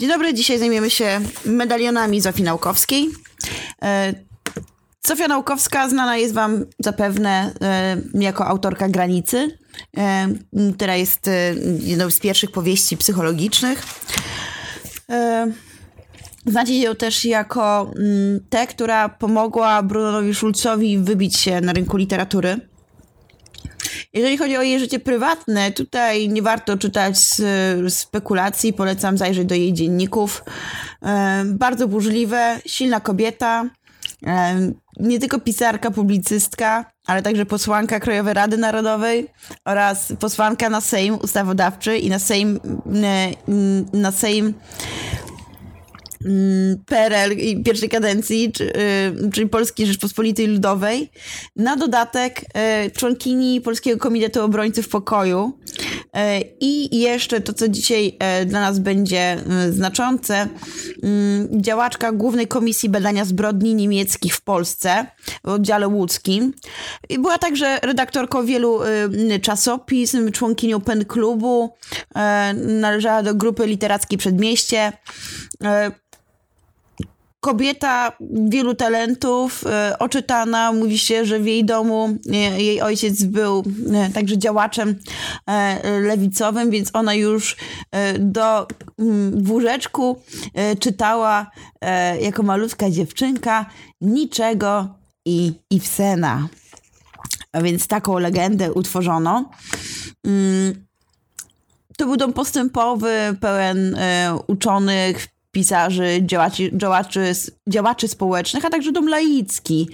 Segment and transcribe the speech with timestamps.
[0.00, 3.08] Dzień dobry, dzisiaj zajmiemy się medalionami Zofii Naukowskiej.
[3.82, 4.14] E,
[5.06, 9.58] Zofia Naukowska znana jest wam zapewne e, jako autorka Granicy,
[9.96, 10.28] e,
[10.76, 11.30] która jest
[11.80, 13.82] jedną z pierwszych powieści psychologicznych.
[16.46, 22.60] Znacie ją też jako mm, tę, która pomogła Brunowi Schulzowi wybić się na rynku literatury.
[24.12, 27.16] Jeżeli chodzi o jej życie prywatne, tutaj nie warto czytać
[27.88, 30.44] spekulacji, polecam zajrzeć do jej dzienników.
[31.02, 33.64] E, bardzo burzliwe, silna kobieta,
[34.26, 39.28] e, nie tylko pisarka, publicystka, ale także posłanka Krajowej Rady Narodowej
[39.64, 42.60] oraz posłanka na Sejm Ustawodawczy i na Sejm,
[43.04, 43.32] e,
[43.92, 44.54] na Sejm
[46.86, 51.10] PRL pierwszej kadencji, y, czyli Polskiej Rzeczpospolitej Ludowej.
[51.56, 52.40] Na dodatek
[52.86, 56.18] y, członkini Polskiego Komitetu Obrońców Pokoju y,
[56.60, 59.36] i jeszcze to, co dzisiaj dla nas będzie
[59.70, 60.48] znaczące,
[61.52, 65.06] działaczka Głównej Komisji Badania Zbrodni Niemieckich w Polsce
[65.44, 66.52] w oddziale łódzkim.
[67.08, 68.80] I była także redaktorką wielu
[69.42, 71.74] czasopism, członkinią PEN Klubu,
[72.54, 74.92] należała do grupy literackiej Przedmieście
[77.40, 78.12] kobieta
[78.48, 80.72] wielu talentów, e, oczytana.
[80.72, 84.98] Mówi się, że w jej domu e, jej ojciec był e, także działaczem
[86.00, 87.56] lewicowym, więc ona już
[88.18, 88.66] do
[88.98, 90.22] mm, w łóżeczku
[90.80, 91.50] czytała
[92.20, 93.66] jako malutka dziewczynka
[94.00, 94.88] niczego
[95.26, 96.48] i Ibsena.
[97.52, 99.50] A więc taką legendę utworzono.
[100.26, 100.86] Mm,
[101.96, 103.96] to był dom postępowy, pełen
[104.46, 107.32] uczonych, pisarzy, działaczy, działaczy,
[107.68, 109.88] działaczy społecznych, a także dom laicki.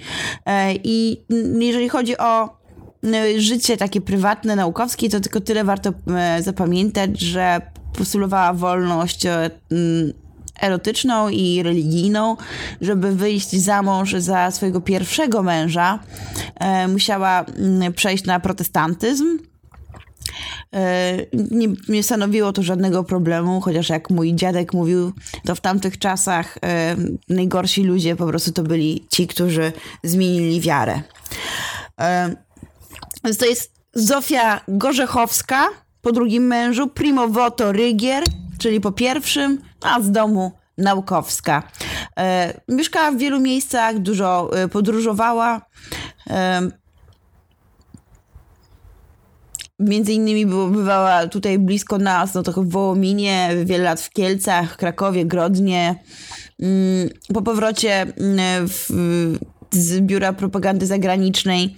[0.45, 1.25] E, I
[1.59, 2.43] jeżeli chodzi o
[3.03, 7.61] e, życie takie prywatne, naukowskie, to tylko tyle warto e, zapamiętać, że
[7.97, 9.23] postulowała wolność
[10.61, 12.37] erotyczną i religijną,
[12.81, 15.99] żeby wyjść za mąż za swojego pierwszego męża,
[16.87, 17.45] musiała
[17.95, 19.37] przejść na protestantyzm
[21.33, 25.13] nie, nie stanowiło to żadnego problemu, chociaż jak mój dziadek mówił,
[25.45, 26.95] to w tamtych czasach e,
[27.29, 29.71] najgorsi ludzie po prostu to byli ci, którzy
[30.03, 31.01] zmienili wiarę.
[32.01, 32.35] E,
[33.23, 35.67] więc to jest Zofia Gorzechowska
[36.01, 38.23] po drugim mężu, primo voto Rygier,
[38.57, 41.63] czyli po pierwszym, a z domu Naukowska.
[42.67, 45.61] Mieszkała w wielu miejscach, dużo podróżowała.
[49.79, 55.25] Między innymi bywała tutaj blisko nas, no to w Wołominie, wiele lat w Kielcach, Krakowie,
[55.25, 55.95] Grodnie.
[56.61, 58.89] Mm, po powrocie mm, w,
[59.71, 61.75] z biura propagandy zagranicznej,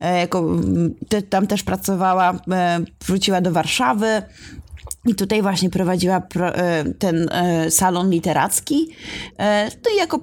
[0.00, 0.94] e, jako, mm,
[1.30, 4.22] tam też pracowała, e, wróciła do Warszawy,
[5.06, 8.88] i tutaj właśnie prowadziła e, ten e, salon literacki.
[9.38, 10.20] E, no jako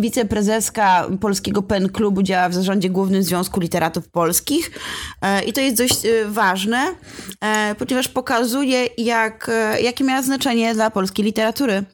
[0.00, 4.70] wiceprezeska Polskiego PEN Klubu działa w zarządzie Głównym Związku Literatów Polskich.
[5.46, 6.86] I to jest dość ważne,
[7.78, 9.50] ponieważ pokazuje, jak,
[9.82, 11.84] jakie miała znaczenie dla polskiej literatury.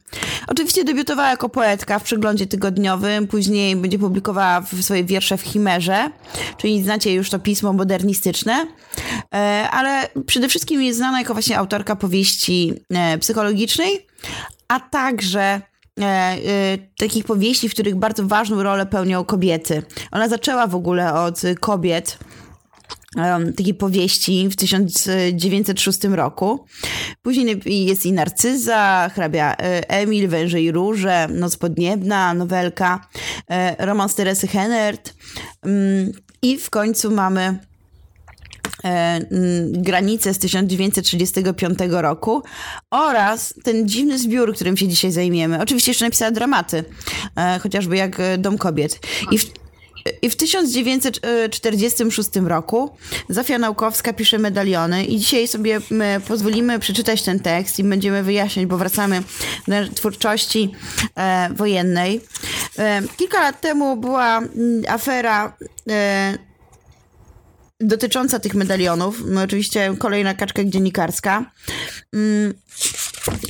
[0.47, 6.11] Oczywiście debiutowała jako poetka w przeglądzie tygodniowym, później będzie publikowała swoje wiersze w Chimerze,
[6.57, 8.67] czyli znacie już to pismo modernistyczne,
[9.71, 14.07] ale przede wszystkim jest znana jako właśnie autorka powieści e, psychologicznej,
[14.69, 15.61] a także e,
[16.01, 16.39] e,
[16.99, 19.83] takich powieści, w których bardzo ważną rolę pełnią kobiety.
[20.11, 22.19] Ona zaczęła w ogóle od kobiet,
[23.17, 26.65] um, takiej powieści w 1906 roku.
[27.23, 29.57] Później jest i Narcyza, hrabia
[29.89, 33.09] Emil, Węże i Róże, Noc Podniebna, nowelka,
[33.79, 35.15] romans Teresy Hennert
[35.63, 37.59] um, i w końcu mamy
[38.85, 39.21] E,
[39.71, 42.43] granice z 1935 roku
[42.91, 45.61] oraz ten dziwny zbiór, którym się dzisiaj zajmiemy.
[45.63, 46.85] Oczywiście jeszcze napisała dramaty,
[47.37, 48.99] e, chociażby jak e, Dom Kobiet.
[49.31, 49.45] I w,
[50.23, 52.91] i w 1946 roku
[53.29, 55.81] Zofia Naukowska pisze medaliony i dzisiaj sobie
[56.29, 59.23] pozwolimy przeczytać ten tekst i będziemy wyjaśniać, bo wracamy
[59.69, 60.73] do twórczości
[61.17, 62.21] e, wojennej.
[62.79, 64.43] E, kilka lat temu była
[64.89, 65.57] afera
[65.91, 66.39] e,
[67.81, 69.23] dotycząca tych medalionów.
[69.27, 71.51] No, oczywiście kolejna kaczka dziennikarska.
[72.13, 72.55] Mm,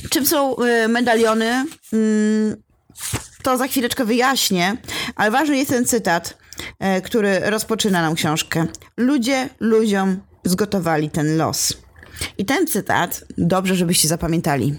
[0.09, 1.65] czym są y, medaliony?
[1.93, 2.55] Mm,
[3.43, 4.77] to za chwileczkę wyjaśnię,
[5.15, 6.37] ale ważny jest ten cytat,
[7.03, 8.67] który rozpoczyna nam książkę.
[8.97, 11.73] Ludzie ludziom zgotowali ten los.
[12.37, 14.77] I ten cytat, dobrze żebyście zapamiętali.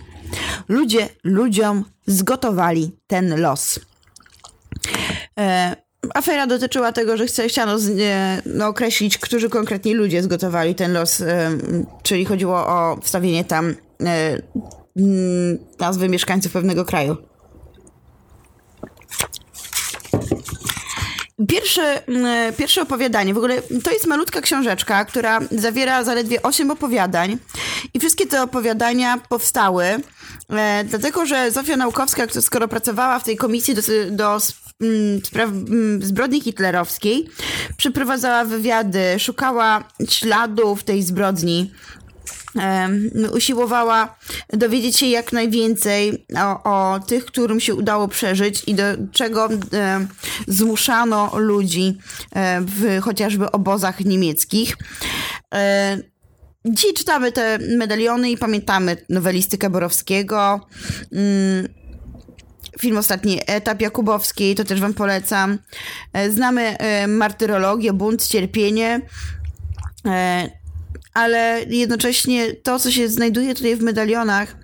[0.69, 3.77] Ludzie ludziom zgotowali ten los.
[3.77, 3.83] Y,
[6.15, 7.77] afera dotyczyła tego, że chciano
[8.47, 11.23] no, określić, którzy konkretnie ludzie zgotowali ten los,
[12.03, 13.75] czyli chodziło o wstawienie tam
[14.97, 17.17] mm, nazwy mieszkańców pewnego kraju.
[21.49, 27.39] Pierwsze, mm, pierwsze opowiadanie, w ogóle to jest malutka książeczka, która zawiera zaledwie 8 opowiadań
[27.95, 29.85] i wszystkie te opowiadania powstały
[30.51, 34.39] e, dlatego, że Zofia Naukowska, skoro pracowała w tej komisji do, do
[34.81, 37.29] mm, spraw mm, zbrodni hitlerowskiej,
[37.77, 41.71] przeprowadzała wywiady, szukała śladów tej zbrodni,
[43.35, 44.17] usiłowała
[44.53, 48.83] dowiedzieć się jak najwięcej o, o, tych, którym się udało przeżyć i do
[49.13, 49.49] czego
[50.49, 51.99] zmuszano ludzi
[52.61, 54.77] w chociażby obozach niemieckich.
[56.65, 60.61] Dzisiaj czytamy te medaliony i pamiętamy nowelistykę Borowskiego.
[61.13, 61.69] Mm,
[62.81, 65.59] film Ostatni Etap Jakubowskiej, to też wam polecam.
[66.13, 66.77] E, znamy
[67.09, 69.01] martyrologię, bunt, cierpienie
[70.07, 70.62] e,
[71.15, 74.57] ale jednocześnie to, co się znajduje tutaj w medalionach,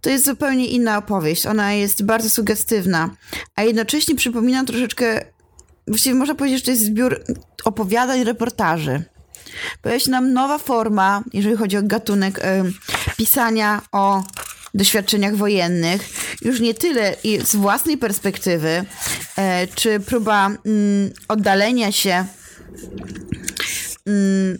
[0.00, 1.46] to jest zupełnie inna opowieść.
[1.46, 3.10] Ona jest bardzo sugestywna,
[3.56, 5.24] a jednocześnie przypomina troszeczkę,
[5.86, 7.24] właściwie można powiedzieć, że to jest zbiór
[7.64, 9.02] opowiadań, reportaży.
[9.82, 12.42] Pojawia się nam nowa forma, jeżeli chodzi o gatunek y,
[13.16, 14.22] pisania o
[14.74, 16.08] doświadczeniach wojennych.
[16.42, 19.42] Już nie tyle z własnej perspektywy, y,
[19.74, 22.24] czy próba y, oddalenia się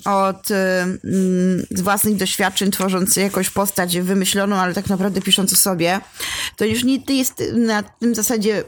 [0.05, 6.01] od mm, własnych doświadczeń, tworząc jakąś postać wymyśloną, ale tak naprawdę pisząc o sobie,
[6.57, 8.65] to już nie jest na tym zasadzie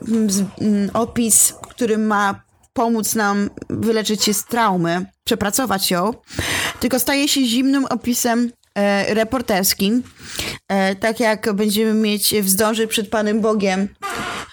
[0.60, 2.42] mm, opis, który ma
[2.72, 6.10] pomóc nam wyleczyć się z traumy, przepracować ją,
[6.80, 10.02] tylko staje się zimnym opisem e, reporterskim,
[10.68, 13.88] e, tak jak będziemy mieć w Zdąży przed Panem Bogiem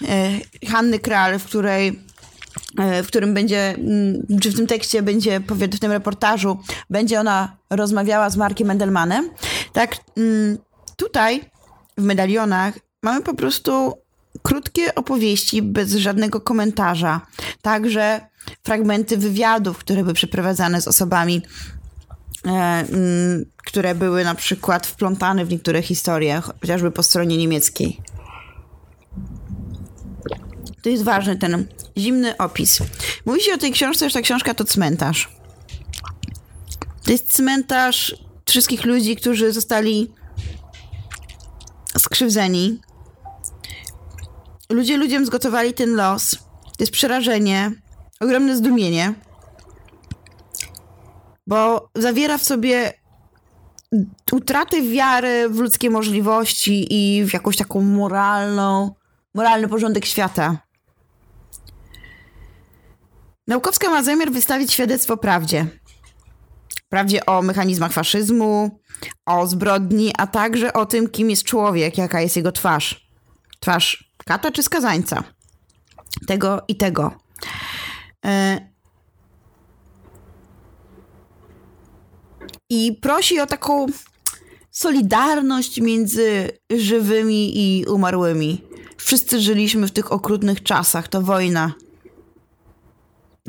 [0.07, 2.08] e, Hanny Kral, w której E,
[3.03, 6.59] w którym będzie, mm, czy w tym tekście będzie, w tym reportażu,
[6.89, 9.29] będzie ona rozmawiała z Markiem Mendelmanem.
[9.73, 10.57] Tak, mm,
[10.95, 11.41] tutaj
[11.97, 12.73] w medalionach
[13.03, 13.94] mamy po prostu
[14.41, 17.21] krótkie opowieści bez żadnego komentarza.
[17.61, 18.21] Także
[18.63, 21.41] fragmenty wywiadów, które były przeprowadzane z osobami,
[22.45, 28.01] e, mm, które były na przykład wplątane w niektóre historie, chociażby po stronie niemieckiej.
[30.81, 31.68] To jest ważny ten
[31.98, 32.80] zimny opis.
[33.26, 35.30] Mówi się o tej książce, że ta książka to cmentarz.
[37.04, 38.16] To jest cmentarz
[38.46, 40.14] wszystkich ludzi, którzy zostali
[41.98, 42.80] skrzywdzeni.
[44.72, 46.31] Ludzie ludziom zgotowali ten los.
[46.64, 47.72] To jest przerażenie,
[48.20, 49.14] ogromne zdumienie,
[51.48, 52.94] bo zawiera w sobie
[54.31, 58.96] utratę wiary w ludzkie możliwości i w jakąś taką moralną,
[59.36, 60.69] moralny porządek świata.
[63.50, 65.68] Naukowska ma zamiar wystawić świadectwo prawdzie.
[66.90, 68.80] Prawdzie o mechanizmach faszyzmu,
[69.25, 73.10] o zbrodni, a także o tym, kim jest człowiek, jaka jest jego twarz.
[73.60, 75.24] Twarz kata czy skazańca.
[76.28, 77.12] Tego i tego.
[78.25, 78.60] E,
[82.69, 83.86] I prosi o taką
[84.72, 88.63] solidarność między żywymi i umarłymi.
[88.98, 91.74] Wszyscy żyliśmy w tych okrutnych czasach, to wojna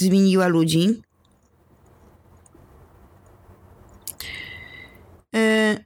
[0.00, 1.02] zmieniła ludzi.
[5.36, 5.76] E,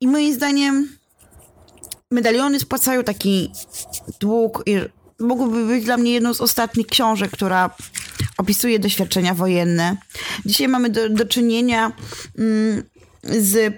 [0.00, 0.88] I moim zdaniem
[2.10, 3.52] medaliony spłacają taki
[4.20, 4.76] dług i
[5.20, 7.70] mogłoby być dla mnie jedną z ostatnich książek, która
[8.38, 9.96] opisuje doświadczenia wojenne.
[10.46, 11.92] Dzisiaj mamy do, do czynienia
[12.38, 12.82] mm,
[13.22, 13.74] z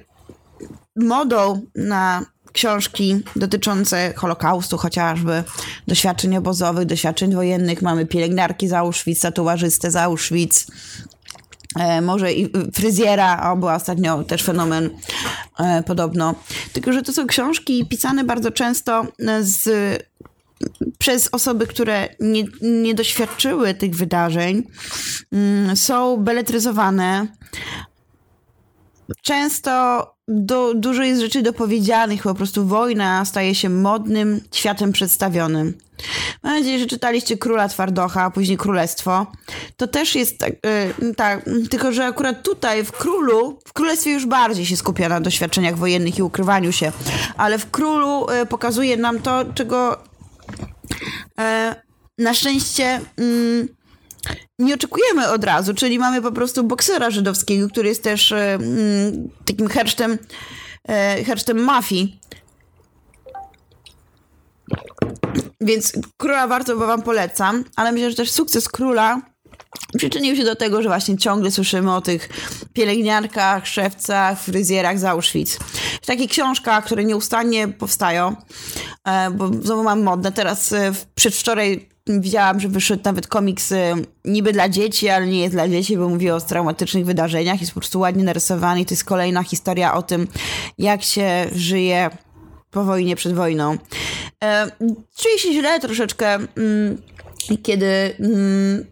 [0.96, 5.44] modą na książki dotyczące Holokaustu chociażby,
[5.86, 7.82] doświadczeń obozowych, doświadczeń wojennych.
[7.82, 10.66] Mamy pielęgniarki z Auschwitz, tatuażystę z Auschwitz,
[11.78, 14.90] e, może i fryzjera, o, była ostatnio też fenomen
[15.58, 16.34] e, podobno.
[16.72, 19.06] Tylko, że to są książki pisane bardzo często
[19.40, 19.68] z,
[20.98, 24.62] przez osoby, które nie, nie doświadczyły tych wydarzeń,
[25.32, 27.26] mm, są beletryzowane.
[29.22, 35.74] Często do, dużo jest rzeczy dopowiedzianych, po prostu wojna staje się modnym światem przedstawionym.
[36.42, 39.26] Mam nadzieję, że czytaliście Króla Twardocha, a później Królestwo.
[39.76, 40.52] To też jest tak,
[41.00, 45.20] yy, tak, tylko że akurat tutaj w Królu, w Królestwie już bardziej się skupia na
[45.20, 46.92] doświadczeniach wojennych i ukrywaniu się,
[47.36, 49.98] ale w Królu yy, pokazuje nam to, czego
[51.38, 51.44] yy,
[52.18, 53.68] na szczęście mm,
[54.58, 59.28] nie oczekujemy od razu, czyli mamy po prostu boksera żydowskiego, który jest też e, mm,
[59.44, 60.18] takim hersztem,
[60.88, 62.20] e, hersztem mafii.
[65.60, 69.22] Więc króla warto, bo wam polecam, ale myślę, że też sukces króla
[69.96, 72.28] przyczynił się do tego, że właśnie ciągle słyszymy o tych
[72.72, 75.58] pielęgniarkach, szewcach, fryzjerach z Auschwitz.
[76.02, 78.36] W takich książkach, które nieustannie powstają,
[79.04, 80.32] e, bo znowu mam modne.
[80.32, 85.54] Teraz e, przedwczoraj widziałam, że wyszedł nawet komiks e, niby dla dzieci, ale nie jest
[85.54, 87.60] dla dzieci, bo mówi o traumatycznych wydarzeniach.
[87.60, 90.28] Jest po prostu ładnie narysowany i to jest kolejna historia o tym,
[90.78, 92.10] jak się żyje
[92.70, 93.78] po wojnie, przed wojną.
[95.18, 96.34] Czuję się źle troszeczkę.
[96.34, 97.02] Mm,
[97.62, 98.86] kiedy mm,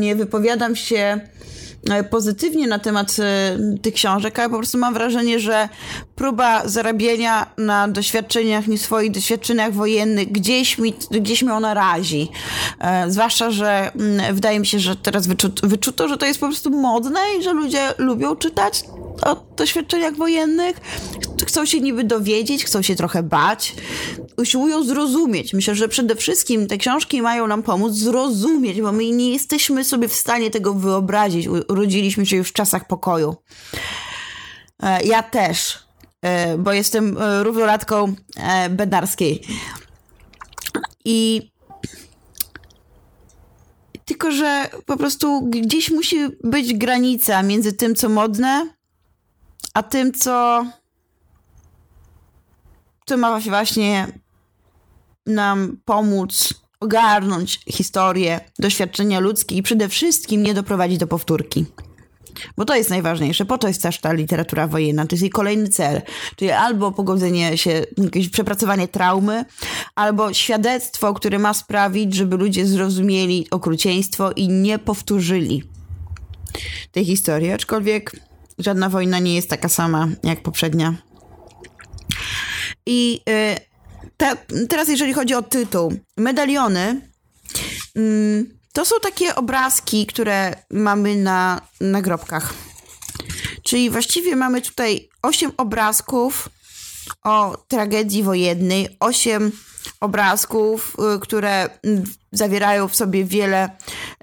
[0.00, 1.20] nie wypowiadam się e,
[2.10, 5.68] pozytywnie na temat e, tych książek, ale po prostu mam wrażenie, że
[6.16, 12.28] próba zarabiania na doświadczeniach, nie swoich doświadczeniach wojennych, gdzieś, mi, gdzieś mnie ona razi.
[12.80, 16.46] E, zwłaszcza, że mm, wydaje mi się, że teraz wyczuto, wyczuto, że to jest po
[16.46, 18.84] prostu modne i że ludzie lubią czytać
[19.22, 20.76] o doświadczeniach wojennych,
[21.46, 23.74] chcą się niby dowiedzieć, chcą się trochę bać,
[24.36, 25.52] usiłują zrozumieć.
[25.52, 30.08] Myślę, że przede wszystkim te książki mają nam pomóc zrozumieć, bo my nie jesteśmy sobie
[30.08, 31.48] w stanie tego wyobrazić.
[31.68, 33.36] Urodziliśmy się już w czasach pokoju.
[34.82, 35.78] E, ja też,
[36.22, 38.14] e, bo jestem e, równolatką
[38.70, 39.42] Bednarskiej.
[41.04, 41.50] I
[44.04, 48.79] tylko, że po prostu gdzieś musi być granica między tym, co modne,
[49.74, 50.66] a tym, co,
[53.06, 54.06] co ma właśnie
[55.26, 61.66] nam pomóc ogarnąć historię, doświadczenia ludzkie i przede wszystkim nie doprowadzić do powtórki.
[62.56, 65.68] Bo to jest najważniejsze, po to jest też ta literatura wojenna, to jest jej kolejny
[65.68, 66.02] cel,
[66.36, 69.44] czyli albo pogodzenie się, jakieś przepracowanie traumy,
[69.94, 75.64] albo świadectwo, które ma sprawić, żeby ludzie zrozumieli okrucieństwo i nie powtórzyli
[76.92, 78.29] tej historii, aczkolwiek
[78.60, 80.94] żadna wojna nie jest taka sama jak poprzednia.
[82.86, 83.56] I y,
[84.16, 84.36] te,
[84.68, 87.00] teraz, jeżeli chodzi o tytuł, medaliony.
[87.98, 92.54] Y, to są takie obrazki, które mamy na nagrobkach.
[93.62, 96.48] Czyli właściwie mamy tutaj osiem obrazków
[97.24, 99.52] o tragedii wojennej, osiem
[100.00, 101.68] obrazków, y, które
[102.32, 103.70] zawierają w sobie wiele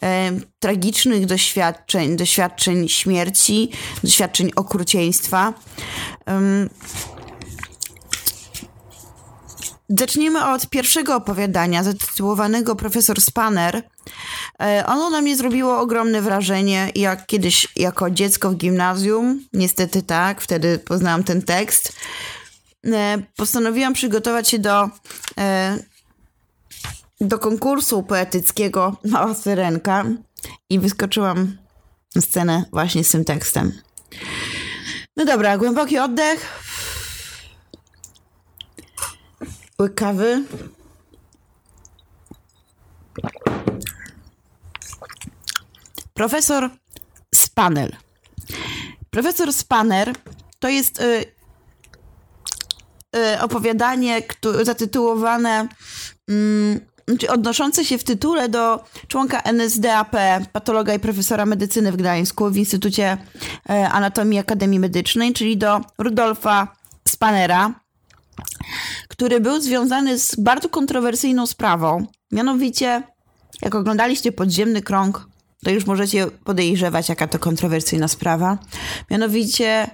[0.01, 3.71] e, tragicznych doświadczeń, doświadczeń śmierci,
[4.03, 5.53] doświadczeń okrucieństwa.
[6.27, 6.69] Um,
[9.89, 13.83] Zaczniemy od pierwszego opowiadania, zatytułowanego Profesor Spanner.
[14.61, 20.41] E, ono na mnie zrobiło ogromne wrażenie, jak kiedyś jako dziecko w gimnazjum, niestety tak,
[20.41, 21.93] wtedy poznałam ten tekst.
[22.85, 24.89] E, postanowiłam przygotować się do,
[25.37, 25.77] e,
[27.21, 30.05] do konkursu poetyckiego Mała Syrenka
[30.69, 31.57] i wyskoczyłam
[32.15, 33.81] na scenę właśnie z tym tekstem.
[35.17, 36.63] No dobra, głęboki oddech.
[39.79, 40.43] Łyk kawy.
[46.13, 46.69] Profesor
[47.35, 47.95] Spanel.
[49.09, 50.13] Profesor Spanner
[50.59, 51.36] to jest y,
[53.41, 55.67] opowiadanie które, zatytułowane,
[56.29, 60.15] y, odnoszące się w tytule do członka NSDAP,
[60.51, 63.17] patologa i profesora medycyny w Gdańsku w Instytucie
[63.69, 66.67] y, Anatomii Akademii Medycznej, czyli do Rudolfa
[67.07, 67.73] Spanera
[69.07, 72.05] który był związany z bardzo kontrowersyjną sprawą.
[72.31, 73.03] Mianowicie,
[73.61, 75.27] jak oglądaliście Podziemny Krąg,
[75.63, 78.57] to już możecie podejrzewać, jaka to kontrowersyjna sprawa.
[79.11, 79.89] Mianowicie,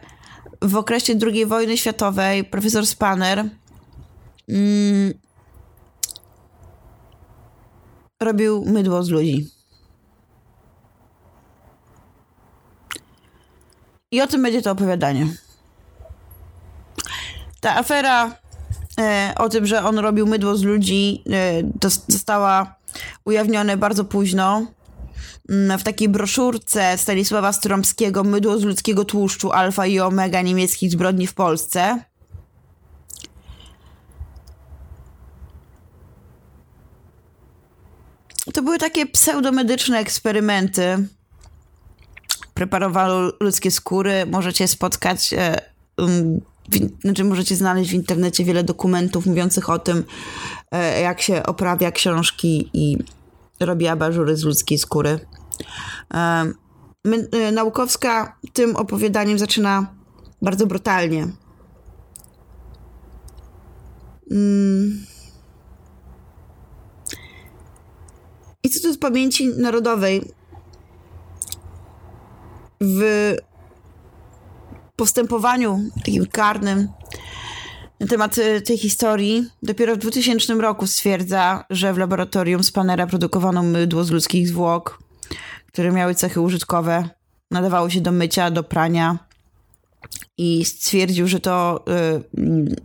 [0.63, 3.49] w okresie II wojny światowej profesor Spanner
[4.49, 5.13] mm,
[8.21, 9.49] robił mydło z ludzi.
[14.11, 15.27] I o tym będzie to opowiadanie.
[17.61, 18.37] Ta afera
[18.99, 22.75] e, o tym, że on robił mydło z ludzi, e, została
[23.25, 24.65] ujawniona bardzo późno.
[25.49, 31.27] Mm, w takiej broszurce Stanisława Strąbskiego Mydło z ludzkiego tłuszczu alfa i omega niemieckich zbrodni
[31.27, 31.99] w Polsce.
[38.53, 41.07] To były takie pseudomedyczne eksperymenty.
[42.53, 44.25] Preparowano ludzkie skóry.
[44.25, 45.61] Możecie spotkać e,
[45.97, 46.41] um,
[47.01, 50.03] znaczy możecie znaleźć w internecie wiele dokumentów mówiących o tym,
[50.71, 52.97] e, jak się oprawia książki i
[53.59, 55.19] robi abażury z ludzkiej skóry.
[56.13, 56.53] E,
[57.31, 59.87] e, Naukowska tym opowiadaniem zaczyna
[60.41, 61.27] bardzo brutalnie.
[64.31, 65.05] Mm.
[68.63, 70.31] Instytut Pamięci Narodowej
[72.81, 73.33] w
[74.95, 76.87] postępowaniu takim karnym
[77.99, 83.63] na temat y, tej historii dopiero w 2000 roku stwierdza, że w laboratorium Spanera produkowano
[83.63, 84.99] mydło z ludzkich zwłok,
[85.73, 87.09] które miały cechy użytkowe,
[87.51, 89.17] nadawały się do mycia, do prania
[90.37, 92.83] i stwierdził, że to y,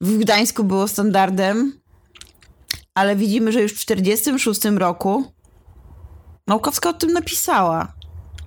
[0.00, 1.80] w Gdańsku było standardem,
[2.94, 5.32] ale widzimy, że już w 1946 roku
[6.46, 7.92] Naukowska o tym napisała,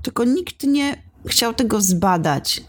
[0.01, 2.63] tylko nikt nie chciał tego zbadać.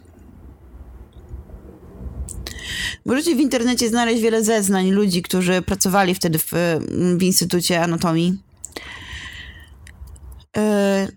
[3.05, 6.53] Możecie w internecie znaleźć wiele zeznań ludzi, którzy pracowali wtedy w,
[7.19, 8.46] w Instytucie Anatomii.
[10.57, 11.09] E,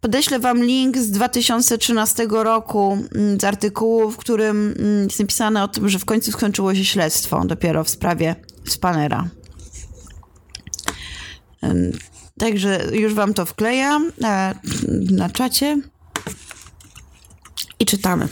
[0.00, 5.68] podeślę wam link z 2013 roku mm, z artykułu, w którym mm, jest napisane o
[5.68, 8.36] tym, że w końcu skończyło się śledztwo dopiero w sprawie
[8.68, 9.30] Spanera.
[12.38, 14.54] Także już wam to wklejam na,
[15.10, 15.80] na czacie
[17.78, 18.28] i czytamy.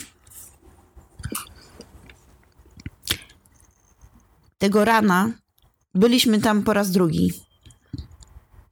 [4.58, 5.32] Tego rana
[5.94, 7.32] byliśmy tam po raz drugi.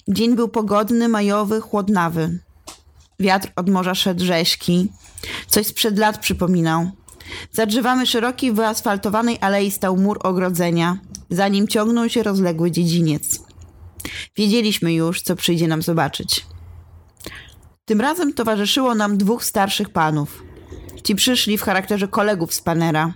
[0.09, 2.39] Dzień był pogodny, majowy, chłodnawy.
[3.21, 4.93] Wiatr od morza szedł rzeźki.
[5.47, 6.91] Coś sprzed lat przypominał.
[7.53, 10.99] Za drzewami szerokiej, wyasfaltowanej alei stał mur ogrodzenia.
[11.31, 13.41] Za nim ciągnął się rozległy dziedziniec.
[14.37, 16.47] Wiedzieliśmy już, co przyjdzie nam zobaczyć.
[17.85, 20.43] Tym razem towarzyszyło nam dwóch starszych panów.
[21.03, 23.15] Ci przyszli w charakterze kolegów z Panera.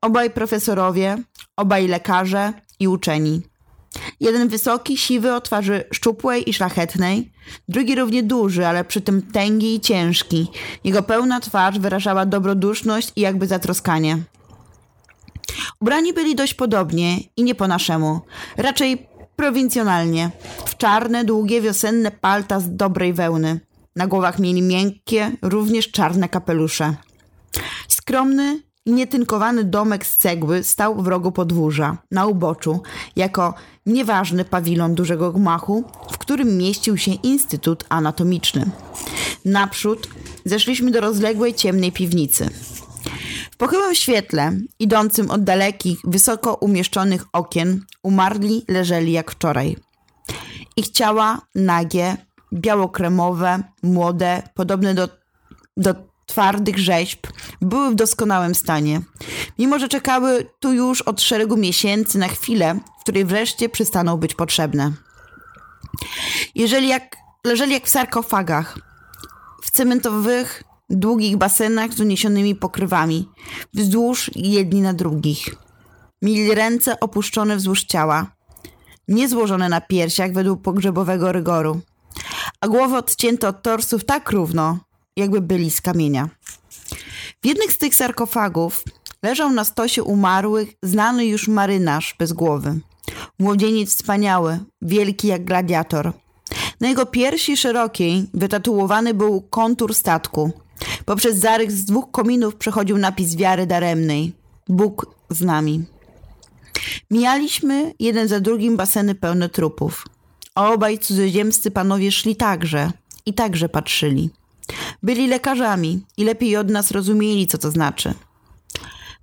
[0.00, 1.22] Obaj profesorowie,
[1.56, 3.42] obaj lekarze i uczeni.
[4.20, 7.32] Jeden wysoki, siwy, o twarzy szczupłej i szlachetnej,
[7.68, 10.48] drugi równie duży, ale przy tym tęgi i ciężki.
[10.84, 14.18] Jego pełna twarz wyrażała dobroduszność i jakby zatroskanie.
[15.80, 18.20] Ubrani byli dość podobnie i nie po naszemu,
[18.56, 20.30] raczej prowincjonalnie,
[20.66, 23.60] w czarne, długie, wiosenne palta z dobrej wełny.
[23.96, 26.94] Na głowach mieli miękkie, również czarne kapelusze.
[27.88, 32.82] Skromny, Nietynkowany domek z cegły stał w rogu podwórza, na uboczu,
[33.16, 33.54] jako
[33.86, 38.70] nieważny pawilon dużego gmachu, w którym mieścił się Instytut Anatomiczny.
[39.44, 40.08] Naprzód
[40.44, 42.48] zeszliśmy do rozległej, ciemnej piwnicy.
[43.50, 49.76] W pochyłym świetle, idącym od dalekich, wysoko umieszczonych okien, umarli leżeli jak wczoraj.
[50.76, 52.16] Ich ciała nagie,
[52.52, 55.08] białokremowe, młode, podobne do,
[55.76, 55.94] do
[56.26, 57.26] twardych rzeźb
[57.60, 59.00] były w doskonałym stanie.
[59.58, 64.34] Mimo, że czekały tu już od szeregu miesięcy na chwilę, w której wreszcie przestaną być
[64.34, 64.92] potrzebne.
[66.54, 68.78] Jeżeli jak, leżeli jak w sarkofagach,
[69.62, 73.28] w cementowych, długich basenach z uniesionymi pokrywami,
[73.74, 75.54] wzdłuż jedni na drugich.
[76.22, 78.26] Mieli ręce opuszczone wzdłuż ciała,
[79.08, 81.80] nie złożone na piersiach według pogrzebowego rygoru,
[82.60, 84.78] a głowy odcięte od torsów tak równo,
[85.16, 86.28] jakby byli z kamienia.
[87.42, 88.84] W jednych z tych sarkofagów
[89.22, 92.80] leżał na stosie umarłych znany już marynarz bez głowy.
[93.38, 96.12] Młodzieniec wspaniały, wielki jak gladiator.
[96.80, 100.52] Na jego piersi szerokiej wytatuowany był kontur statku.
[101.04, 104.32] Poprzez zarys z dwóch kominów przechodził napis wiary daremnej.
[104.68, 105.84] Bóg z nami.
[107.10, 110.06] Mijaliśmy jeden za drugim baseny pełne trupów.
[110.54, 112.92] Obaj cudzoziemscy panowie szli także
[113.26, 114.30] i także patrzyli.
[115.02, 118.14] Byli lekarzami i lepiej od nas rozumieli, co to znaczy.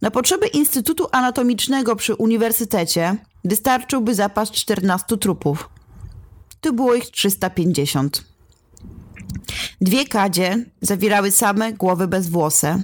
[0.01, 5.69] Na potrzeby Instytutu Anatomicznego przy uniwersytecie wystarczyłby zapas 14 trupów.
[6.61, 8.23] Tu było ich 350.
[9.81, 12.83] Dwie kadzie zawierały same głowy bezwłose,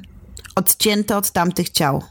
[0.55, 2.03] odcięte od tamtych ciał.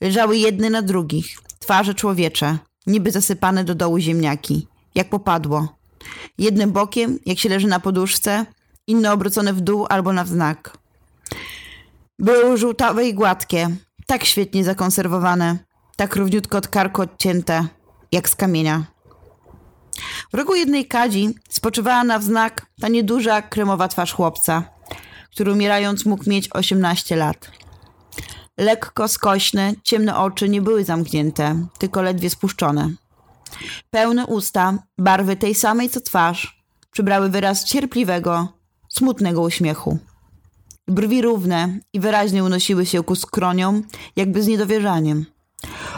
[0.00, 5.76] Leżały jedne na drugich, twarze człowiecze, niby zasypane do dołu ziemniaki, jak popadło.
[6.38, 8.46] Jednym bokiem, jak się leży na poduszce,
[8.86, 10.78] inne obrócone w dół albo na wznak.
[12.18, 13.68] Były żółtawe i gładkie,
[14.06, 15.58] tak świetnie zakonserwowane,
[15.96, 17.66] tak równiutko od karku odcięte,
[18.12, 18.84] jak z kamienia.
[20.32, 24.62] W rogu jednej kadzi spoczywała na wznak ta nieduża, kremowa twarz chłopca,
[25.32, 27.50] który umierając mógł mieć 18 lat.
[28.58, 32.90] Lekko skośne, ciemne oczy nie były zamknięte, tylko ledwie spuszczone.
[33.90, 38.48] Pełne usta, barwy tej samej co twarz, przybrały wyraz cierpliwego,
[38.96, 39.98] smutnego uśmiechu.
[40.88, 43.82] Brwi równe i wyraźnie unosiły się ku skroniom,
[44.16, 45.26] jakby z niedowierzaniem.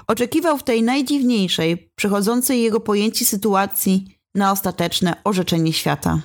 [0.07, 6.21] Oczekiwał w tej najdziwniejszej, przechodzącej jego pojęci sytuacji na ostateczne orzeczenie świata.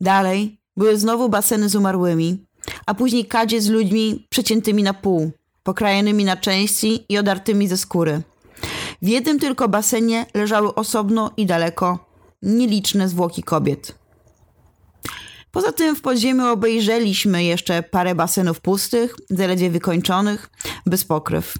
[0.00, 2.44] Dalej były znowu baseny z umarłymi,
[2.86, 5.30] a później kadzie z ludźmi przeciętymi na pół,
[5.62, 8.22] pokrajonymi na części i odartymi ze skóry.
[9.02, 11.98] W jednym tylko basenie leżały osobno i daleko
[12.42, 14.03] nieliczne zwłoki kobiet.
[15.54, 20.50] Poza tym w podziemiu obejrzeliśmy jeszcze parę basenów pustych, zaledwie wykończonych,
[20.86, 21.54] bez pokryw.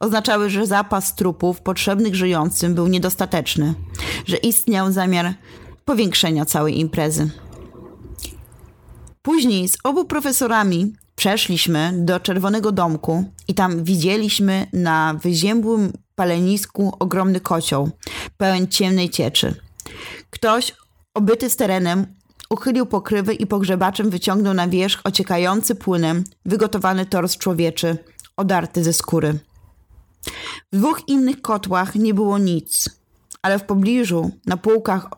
[0.00, 3.74] Oznaczały, że zapas trupów potrzebnych żyjącym był niedostateczny,
[4.26, 5.34] że istniał zamiar
[5.84, 7.30] powiększenia całej imprezy.
[9.22, 17.40] Później z obu profesorami przeszliśmy do Czerwonego Domku i tam widzieliśmy na wyziębłym palenisku ogromny
[17.40, 17.90] kocioł,
[18.36, 19.54] pełen ciemnej cieczy.
[20.30, 20.72] Ktoś
[21.14, 22.06] obyty z terenem
[22.54, 27.98] uchylił pokrywy i pogrzebaczem wyciągnął na wierzch ociekający płynem wygotowany tors człowieczy,
[28.36, 29.38] odarty ze skóry.
[30.72, 32.90] W dwóch innych kotłach nie było nic,
[33.42, 35.08] ale w pobliżu, na półkach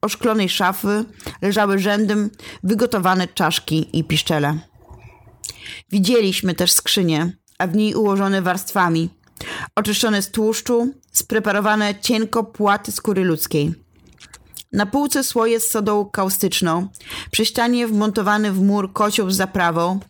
[0.00, 1.04] oszklonej szafy,
[1.42, 2.30] leżały rzędem
[2.62, 4.58] wygotowane czaszki i piszczele.
[5.90, 9.10] Widzieliśmy też skrzynie, a w niej ułożone warstwami,
[9.76, 13.81] oczyszczone z tłuszczu, spreparowane cienko płaty skóry ludzkiej.
[14.72, 16.88] Na półce słoje z sodą kaustyczną,
[17.30, 20.00] przy ścianie wmontowany w mur kocioł z zaprawą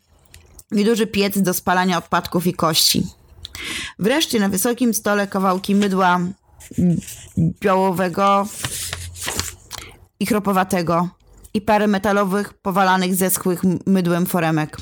[0.72, 3.06] i duży piec do spalania odpadków i kości.
[3.98, 6.20] Wreszcie na wysokim stole kawałki mydła
[7.38, 8.46] białowego
[10.20, 11.08] i chropowatego
[11.54, 14.76] i parę metalowych, powalanych zeschłych mydłem foremek.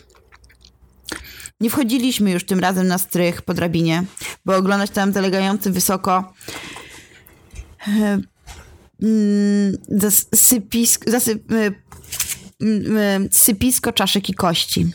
[1.61, 4.05] Nie wchodziliśmy już tym razem na strych po drabinie,
[4.45, 6.33] by oglądać tam zalegający wysoko
[7.89, 8.21] e,
[9.89, 11.73] zasypisko, zasyp, e,
[12.61, 14.87] mm, e, sypisko czaszek i kości.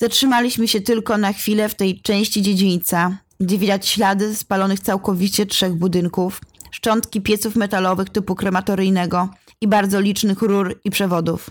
[0.00, 5.74] Zatrzymaliśmy się tylko na chwilę w tej części dziedzińca, gdzie widać ślady spalonych całkowicie trzech
[5.74, 9.28] budynków, szczątki pieców metalowych typu krematoryjnego
[9.60, 11.50] i bardzo licznych rur i przewodów.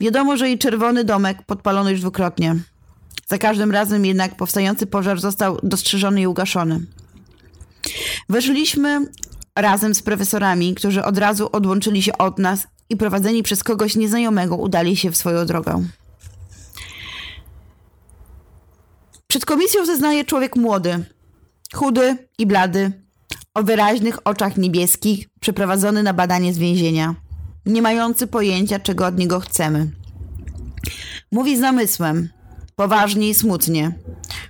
[0.00, 2.56] Wiadomo, że i czerwony domek podpalono już dwukrotnie.
[3.26, 6.80] Za każdym razem jednak powstający pożar został dostrzeżony i ugaszony.
[8.28, 9.06] Weszliśmy
[9.56, 14.56] razem z profesorami, którzy od razu odłączyli się od nas i prowadzeni przez kogoś nieznajomego
[14.56, 15.84] udali się w swoją drogę.
[19.26, 21.04] Przed komisją zeznaje człowiek młody,
[21.74, 22.92] chudy i blady,
[23.54, 27.14] o wyraźnych oczach niebieskich, przeprowadzony na badanie z więzienia,
[27.66, 29.90] nie mający pojęcia, czego od niego chcemy.
[31.32, 32.28] Mówi z namysłem,
[32.80, 33.92] poważnie i smutnie.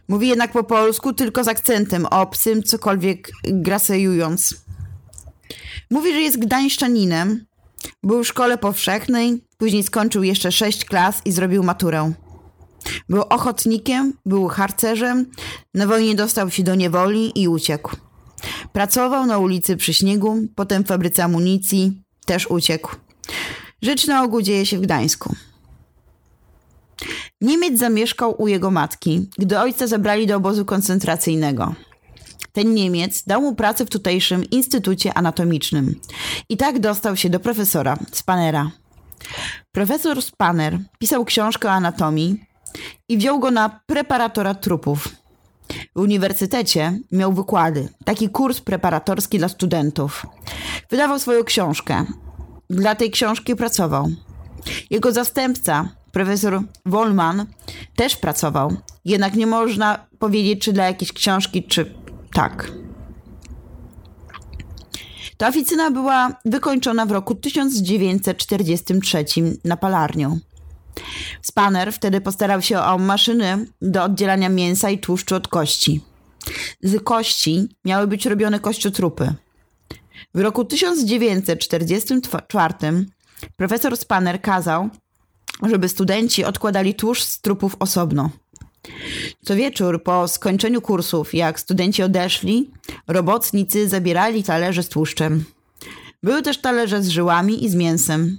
[0.09, 4.55] Mówi jednak po polsku, tylko z akcentem obcym, cokolwiek grasejując.
[5.91, 7.47] Mówi, że jest gdańszczaninem,
[8.03, 12.13] był w szkole powszechnej, później skończył jeszcze sześć klas i zrobił maturę.
[13.09, 15.27] Był ochotnikiem, był harcerzem,
[15.75, 17.97] na wojnie dostał się do niewoli i uciekł.
[18.73, 22.97] Pracował na ulicy przy śniegu, potem w fabryce amunicji, też uciekł.
[23.83, 25.35] Rzecz na ogół dzieje się w Gdańsku.
[27.41, 31.75] Niemiec zamieszkał u jego matki, gdy ojca zabrali do obozu koncentracyjnego.
[32.53, 36.01] Ten Niemiec dał mu pracę w tutejszym Instytucie Anatomicznym
[36.49, 38.71] i tak dostał się do profesora Spanera.
[39.73, 42.51] Profesor Spanner pisał książkę o anatomii,
[43.09, 45.09] i wziął go na preparatora trupów.
[45.97, 50.27] W uniwersytecie miał wykłady, taki kurs preparatorski dla studentów.
[50.91, 52.05] Wydawał swoją książkę.
[52.71, 54.11] Dla tej książki pracował.
[54.91, 57.47] Jego zastępca, profesor Wollman,
[57.97, 58.77] też pracował.
[59.05, 61.95] Jednak nie można powiedzieć, czy dla jakiejś książki, czy
[62.33, 62.73] tak.
[65.37, 69.25] Ta oficyna była wykończona w roku 1943
[69.65, 70.39] na palarnią.
[71.43, 76.01] Spanner wtedy postarał się o maszyny do oddzielania mięsa i tłuszczu od kości.
[76.83, 79.35] Z kości miały być robione kościotrupy.
[80.35, 82.75] W roku 1944
[83.57, 84.91] profesor Spanner kazał,
[85.69, 88.31] żeby studenci odkładali tłuszcz z trupów osobno.
[89.45, 92.71] Co wieczór po skończeniu kursów, jak studenci odeszli,
[93.09, 95.45] robotnicy zabierali talerze z tłuszczem.
[96.23, 98.39] Były też talerze z żyłami i z mięsem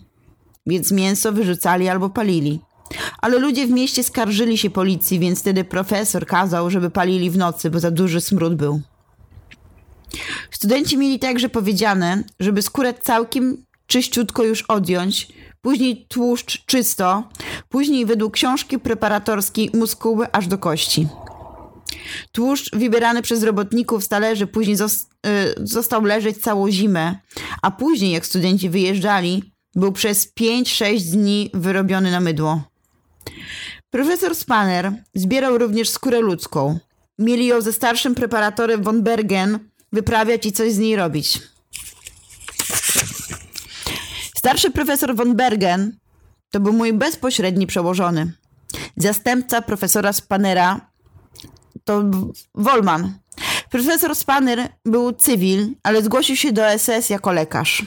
[0.68, 2.60] więc mięso wyrzucali albo palili.
[3.22, 7.70] Ale ludzie w mieście skarżyli się policji, więc wtedy profesor kazał, żeby palili w nocy,
[7.70, 8.82] bo za duży smród był.
[10.52, 15.28] Studenci mieli także powiedziane, żeby skórę całkiem czyściutko już odjąć,
[15.62, 17.30] później tłuszcz czysto,
[17.70, 21.08] później według książki preparatorskiej muskuły aż do kości.
[22.32, 24.80] Tłuszcz wybierany przez robotników z talerzy później y,
[25.58, 27.16] został leżeć całą zimę,
[27.62, 32.62] a później jak studenci wyjeżdżali, był przez 5-6 dni wyrobiony na mydło.
[33.90, 36.80] Profesor Spanner zbierał również skórę ludzką.
[37.20, 39.60] Mieli ją ze starszym preparatorem von Bergen
[39.94, 41.40] wyprawiać i coś z niej robić.
[44.42, 45.98] Starszy profesor von Bergen
[46.52, 48.32] to był mój bezpośredni przełożony.
[48.98, 50.92] Zastępca profesora Spannera
[51.84, 52.04] to
[52.56, 53.20] Wolman.
[53.70, 57.86] Profesor Spanner był cywil, ale zgłosił się do SS jako lekarz.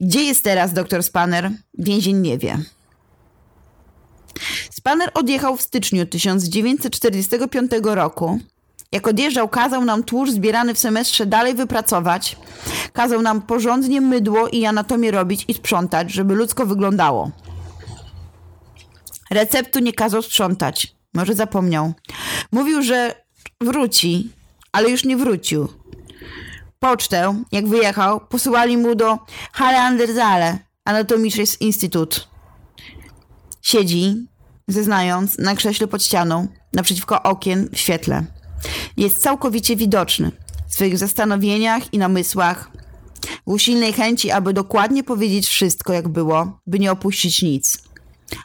[0.00, 1.50] Gdzie jest teraz doktor Spanner?
[1.78, 2.58] Więzień nie wie.
[4.70, 8.40] Spanner odjechał w styczniu 1945 roku
[8.92, 12.36] Jak odjeżdżał, kazał nam tłuszcz zbierany w semestrze dalej wypracować.
[12.92, 17.30] Kazał nam porządnie mydło i anatomię robić i sprzątać, żeby ludzko wyglądało.
[19.30, 20.94] Receptu nie kazał sprzątać.
[21.14, 21.92] Może zapomniał.
[22.52, 23.14] Mówił, że
[23.60, 24.32] wróci,
[24.72, 25.68] ale już nie wrócił.
[26.78, 29.18] Pocztę, jak wyjechał, posyłali mu do
[29.52, 32.28] Halle Anatomiczny Instytut.
[33.62, 34.26] Siedzi,
[34.68, 38.37] zeznając, na krześle pod ścianą, naprzeciwko okien w świetle.
[38.96, 40.32] Jest całkowicie widoczny
[40.68, 42.70] w swoich zastanowieniach i namysłach,
[43.46, 47.78] w usilnej chęci, aby dokładnie powiedzieć wszystko, jak było, by nie opuścić nic.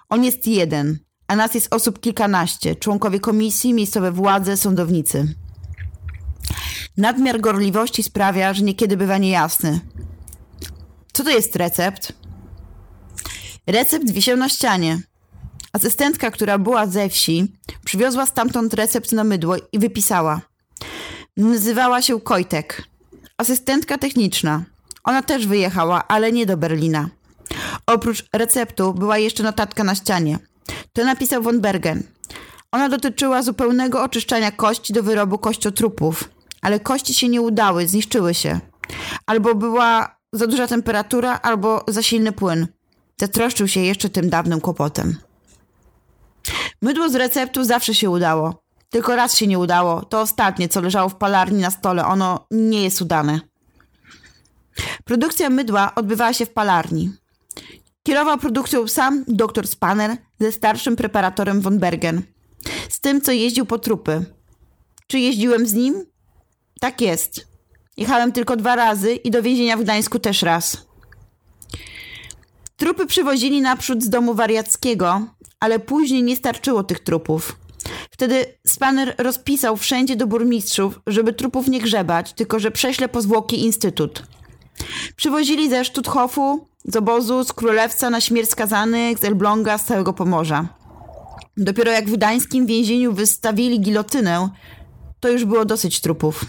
[0.10, 5.36] On jest jeden, a nas jest osób kilkanaście, członkowie komisji, miejscowe władze, sądownicy.
[6.98, 9.80] Nadmiar gorliwości sprawia, że niekiedy bywa niejasny.
[11.14, 12.14] Co to jest recept?
[13.68, 15.02] Recept wisiał na ścianie.
[15.74, 17.54] Asystentka, która była ze wsi,
[17.86, 20.42] przywiozła stamtąd recept na mydło i wypisała.
[21.38, 22.84] Nazywała się Kojtek.
[23.38, 24.64] Asystentka techniczna.
[25.04, 27.10] Ona też wyjechała, ale nie do Berlina.
[27.88, 30.40] Oprócz receptu była jeszcze notatka na ścianie.
[30.94, 32.04] To napisał von Bergen.
[32.72, 36.30] Ona dotyczyła zupełnego oczyszczania kości do wyrobu kościotrupów,
[36.62, 38.60] ale kości się nie udały, zniszczyły się.
[39.26, 42.68] Albo była za duża temperatura, albo za silny płyn.
[43.18, 45.18] Zatroszczył się jeszcze tym dawnym kłopotem.
[46.84, 48.64] Mydło z receptu zawsze się udało.
[48.90, 50.06] Tylko raz się nie udało.
[50.06, 52.06] To ostatnie, co leżało w palarni na stole.
[52.06, 53.40] Ono nie jest udane.
[55.04, 57.12] Produkcja mydła odbywała się w palarni.
[58.04, 62.22] Kierował produkcją sam dr Spanner ze starszym preparatorem von Bergen.
[62.90, 64.26] Z tym, co jeździł po trupy.
[65.08, 66.06] Czy jeździłem z nim?
[66.80, 67.48] Tak jest.
[67.98, 70.88] Jechałem tylko dwa razy i do więzienia w Gdańsku też raz.
[72.78, 75.22] Trupy przywozili naprzód z domu wariackiego,
[75.64, 77.56] ale później nie starczyło tych trupów.
[78.12, 83.66] Wtedy Spanner rozpisał wszędzie do burmistrzów, żeby trupów nie grzebać, tylko że prześle po zwłoki
[83.66, 84.24] instytut.
[85.16, 90.68] Przywozili ze Stutthofu, z obozu, z Królewca na śmierć skazanych, z Elbląga, z całego Pomorza.
[91.58, 94.50] Dopiero jak w gdańskim więzieniu wystawili gilotynę,
[95.20, 96.46] to już było dosyć trupów.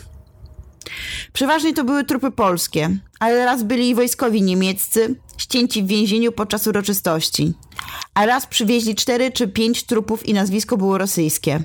[1.33, 7.55] Przeważnie to były trupy polskie, ale raz byli wojskowi niemieccy, ścięci w więzieniu podczas uroczystości.
[8.15, 11.63] A raz przywieźli cztery czy pięć trupów i nazwisko było rosyjskie.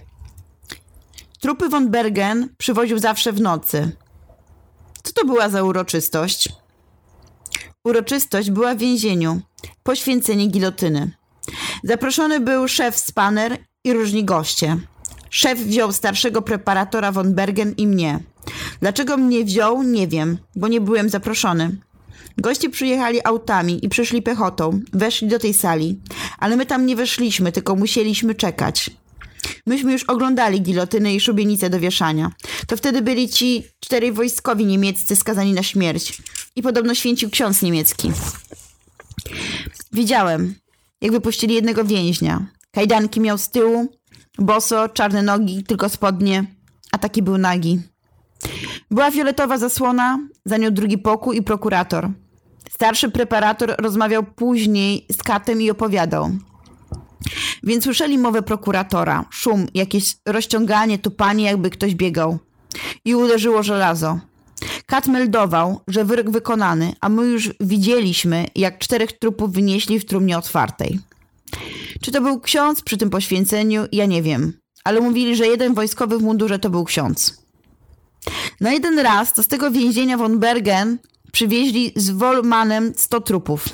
[1.39, 3.91] Trupy von Bergen przywoził zawsze w nocy.
[5.03, 6.49] Co to była za uroczystość?
[7.83, 9.41] Uroczystość była w więzieniu.
[9.83, 11.11] Poświęcenie gilotyny.
[11.83, 14.77] Zaproszony był szef Spanner i różni goście.
[15.29, 18.19] Szef wziął starszego preparatora von Bergen i mnie.
[18.81, 21.77] Dlaczego mnie wziął, nie wiem, bo nie byłem zaproszony.
[22.37, 25.99] Goście przyjechali autami i przyszli piechotą, weszli do tej sali,
[26.37, 28.91] ale my tam nie weszliśmy, tylko musieliśmy czekać.
[29.65, 32.31] Myśmy już oglądali gilotyny i szubienice do wieszania.
[32.67, 36.21] To wtedy byli ci czterej wojskowi niemieccy skazani na śmierć.
[36.55, 38.11] I podobno święcił ksiądz niemiecki.
[39.91, 40.55] Widziałem,
[41.01, 42.47] jak wypuścili jednego więźnia.
[42.71, 43.87] Kajdanki miał z tyłu,
[44.37, 46.45] boso, czarne nogi, tylko spodnie,
[46.91, 47.79] a taki był nagi.
[48.91, 52.09] Była fioletowa zasłona, za nią drugi pokój i prokurator.
[52.69, 56.29] Starszy preparator rozmawiał później z katem i opowiadał.
[57.63, 62.37] Więc słyszeli mowę prokuratora, szum, jakieś rozciąganie, tupanie, jakby ktoś biegał.
[63.05, 64.19] I uderzyło żelazo.
[64.85, 70.37] Kat meldował, że wyrok wykonany, a my już widzieliśmy, jak czterech trupów wynieśli w trumnie
[70.37, 70.99] otwartej.
[72.01, 73.85] Czy to był ksiądz przy tym poświęceniu?
[73.91, 74.53] Ja nie wiem.
[74.83, 77.48] Ale mówili, że jeden wojskowy w mundurze to był ksiądz.
[78.61, 80.97] Na jeden raz to z tego więzienia von Bergen
[81.31, 83.69] przywieźli z Wolmanem 100 trupów.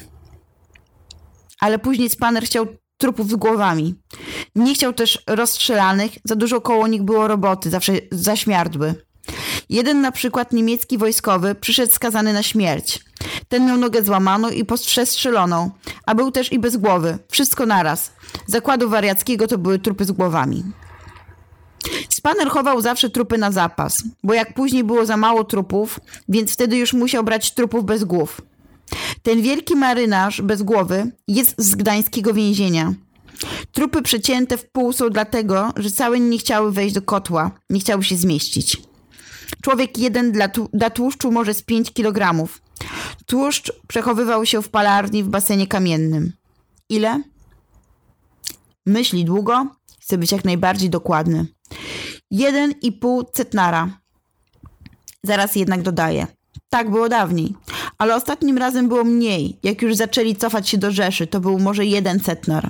[1.60, 3.96] Ale później Spanner chciał trupów z głowami.
[4.56, 9.06] Nie chciał też rozstrzelanych, za dużo koło nich było roboty, zawsze zaśmiardły.
[9.70, 13.06] Jeden na przykład niemiecki wojskowy przyszedł skazany na śmierć.
[13.48, 15.72] Ten miał nogę złamaną i postrzeloną,
[16.06, 17.18] a był też i bez głowy.
[17.32, 18.12] Wszystko naraz.
[18.48, 20.64] Zakładu wariackiego to były trupy z głowami.
[22.10, 26.78] Spanner chował zawsze trupy na zapas, bo jak później było za mało trupów, więc wtedy
[26.78, 28.42] już musiał brać trupów bez głów.
[29.24, 32.94] Ten wielki marynarz bez głowy jest z gdańskiego więzienia.
[33.72, 38.04] Trupy przecięte w pół są dlatego, że całe nie chciały wejść do kotła, nie chciały
[38.04, 38.78] się zmieścić.
[39.62, 42.48] Człowiek jeden dla, dla tłuszczu może z 5 kg.
[43.26, 46.34] Tłuszcz przechowywał się w palarni w basenie kamiennym.
[46.90, 47.22] Ile?
[48.86, 49.68] Myśli długo,
[50.00, 51.55] chce być jak najbardziej dokładny.
[52.34, 54.00] 1,5 cetnara.
[55.24, 56.28] Zaraz jednak dodaję.
[56.70, 57.56] Tak było dawniej.
[57.98, 59.60] Ale ostatnim razem było mniej.
[59.64, 62.70] Jak już zaczęli cofać się do Rzeszy, to był może jeden cetnar.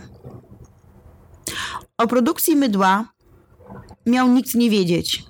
[1.97, 3.05] O produkcji mydła
[4.05, 5.23] miał nikt nie wiedzieć.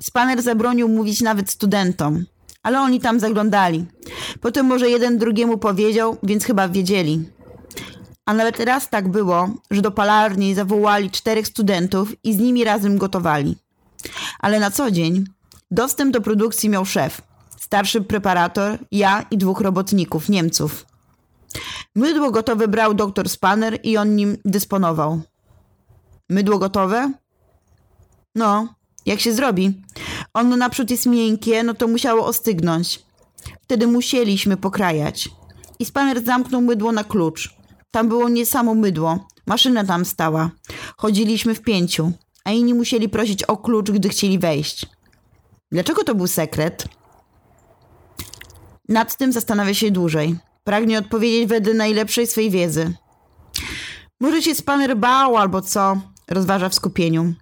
[0.00, 2.24] Spaner zabronił mówić nawet studentom,
[2.62, 3.86] ale oni tam zaglądali.
[4.40, 7.24] Potem może jeden drugiemu powiedział, więc chyba wiedzieli.
[8.26, 12.98] A nawet raz tak było, że do palarni zawołali czterech studentów i z nimi razem
[12.98, 13.56] gotowali.
[14.38, 15.24] Ale na co dzień
[15.70, 17.22] dostęp do produkcji miał szef,
[17.60, 20.86] starszy preparator, ja i dwóch robotników, Niemców.
[21.94, 25.20] Mydło gotowe brał doktor Spanner i on nim dysponował.
[26.30, 27.12] Mydło gotowe?
[28.34, 28.74] No,
[29.06, 29.82] jak się zrobi?
[30.34, 33.02] Ono naprzód jest miękkie, no to musiało ostygnąć.
[33.62, 35.28] Wtedy musieliśmy pokrajać.
[35.78, 37.54] I Spanner zamknął mydło na klucz.
[37.94, 39.28] Tam było nie samo mydło.
[39.46, 40.50] Maszyna tam stała.
[40.96, 42.12] Chodziliśmy w pięciu,
[42.44, 44.86] a inni musieli prosić o klucz, gdy chcieli wejść.
[45.72, 46.84] Dlaczego to był sekret?
[48.88, 50.36] Nad tym zastanawia się dłużej.
[50.64, 52.94] Pragnie odpowiedzieć wedle najlepszej swej wiedzy.
[54.20, 56.00] Może się Spanner bał albo co?
[56.30, 57.34] Rozważa w skupieniu.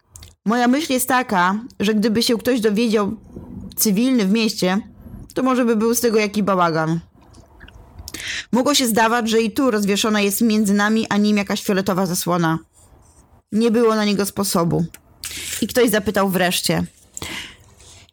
[0.47, 3.17] Moja myśl jest taka, że gdyby się ktoś dowiedział
[3.77, 4.81] cywilny w mieście,
[5.35, 7.01] to może by był z tego jaki bałagan.
[8.53, 12.59] Mogło się zdawać, że i tu rozwieszona jest między nami a nim jakaś fioletowa zasłona.
[13.53, 14.85] Nie było na niego sposobu.
[15.61, 16.85] I ktoś zapytał wreszcie: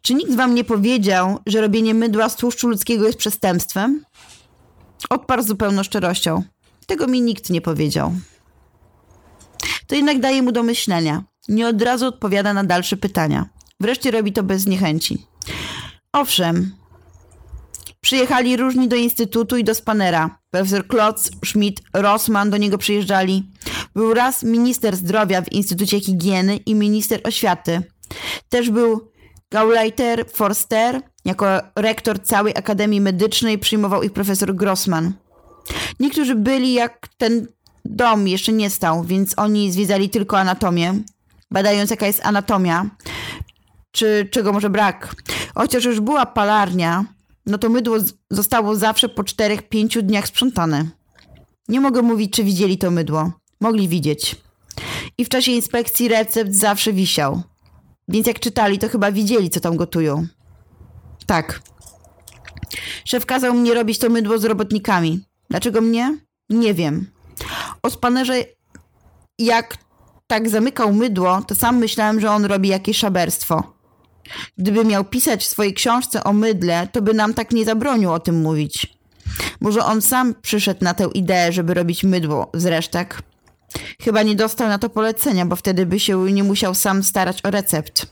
[0.02, 4.04] Czy nikt wam nie powiedział, że robienie mydła z tłuszczu ludzkiego jest przestępstwem?
[5.10, 6.42] Odparł zupełną szczerością.
[6.86, 8.14] Tego mi nikt nie powiedział.
[9.86, 11.24] To jednak daje mu do myślenia.
[11.48, 13.48] Nie od razu odpowiada na dalsze pytania.
[13.80, 15.26] Wreszcie robi to bez niechęci.
[16.12, 16.72] Owszem,
[18.00, 20.38] przyjechali różni do instytutu i do Spanera.
[20.50, 23.50] Profesor Klotz, Schmidt, Rossmann do niego przyjeżdżali.
[23.94, 27.82] Był raz minister zdrowia w Instytucie Higieny i minister oświaty.
[28.48, 29.10] Też był
[29.50, 35.12] Gauleiter Forster, jako rektor całej Akademii Medycznej przyjmował ich profesor Grossman.
[36.00, 37.46] Niektórzy byli jak ten
[37.84, 40.94] dom jeszcze nie stał, więc oni zwiedzali tylko anatomię,
[41.50, 42.86] badając jaka jest anatomia,
[43.92, 45.14] czy czego może brak.
[45.54, 47.04] Chociaż już była palarnia,
[47.50, 47.96] no to mydło
[48.30, 50.88] zostało zawsze po czterech, pięciu dniach sprzątane.
[51.68, 53.32] Nie mogę mówić, czy widzieli to mydło.
[53.60, 54.36] Mogli widzieć.
[55.18, 57.42] I w czasie inspekcji recept zawsze wisiał.
[58.08, 60.26] Więc jak czytali, to chyba widzieli, co tam gotują.
[61.26, 61.62] Tak.
[63.04, 65.20] Szef kazał mnie robić to mydło z robotnikami.
[65.50, 66.18] Dlaczego mnie?
[66.50, 67.10] Nie wiem.
[67.82, 68.44] O spanerze,
[69.38, 69.76] jak
[70.26, 73.79] tak zamykał mydło, to sam myślałem, że on robi jakieś szaberstwo.
[74.58, 78.20] Gdyby miał pisać w swojej książce o mydle, to by nam tak nie zabronił o
[78.20, 79.00] tym mówić.
[79.60, 83.22] Może on sam przyszedł na tę ideę, żeby robić mydło z resztek?
[84.02, 87.50] Chyba nie dostał na to polecenia, bo wtedy by się nie musiał sam starać o
[87.50, 88.06] recept.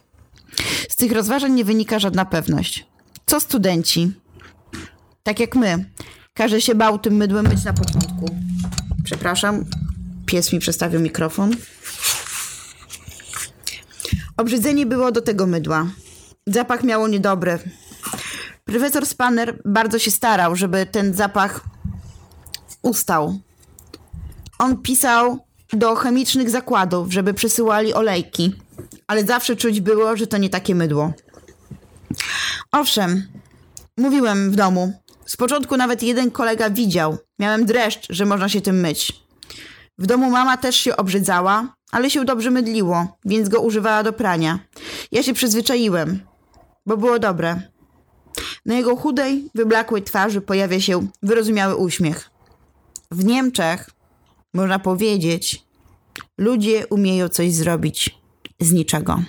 [0.89, 2.87] Z tych rozważań nie wynika żadna pewność.
[3.27, 4.13] Co studenci?
[5.23, 5.85] Tak jak my.
[6.35, 8.37] Każdy się bał tym mydłem myć na początku.
[9.05, 9.65] Przepraszam,
[10.27, 11.57] pies mi przestawił mikrofon.
[14.37, 15.87] Obrzydzenie było do tego mydła.
[16.49, 17.59] Zapach miało niedobry.
[18.65, 21.61] Profesor Spanner bardzo się starał, żeby ten zapach
[22.83, 23.39] ustał.
[24.59, 25.39] On pisał
[25.73, 28.55] do chemicznych zakładów, żeby przysyłali olejki,
[29.07, 31.13] ale zawsze czuć było, że to nie takie mydło.
[32.73, 33.29] Owszem,
[33.97, 34.93] mówiłem w domu.
[35.27, 37.19] Z początku nawet jeden kolega widział.
[37.39, 39.13] Miałem dreszcz, że można się tym myć.
[39.99, 44.59] W domu mama też się obrzydzała, ale się dobrze mydliło, więc go używała do prania.
[45.13, 46.21] Ja się przyzwyczaiłem,
[46.89, 47.63] bo było dobre.
[48.67, 52.31] Na jego chudej, wyblakłej twarzy pojawia się wyrozumiały uśmiech.
[53.11, 53.91] W Niemczech,
[54.55, 55.65] można powiedzieć,
[56.39, 58.19] ludzie umieją coś zrobić
[58.61, 59.23] z niczego.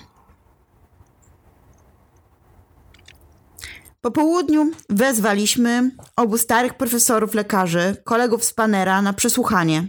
[4.02, 9.88] Po południu wezwaliśmy obu starych profesorów lekarzy, kolegów z Panera, na przesłuchanie.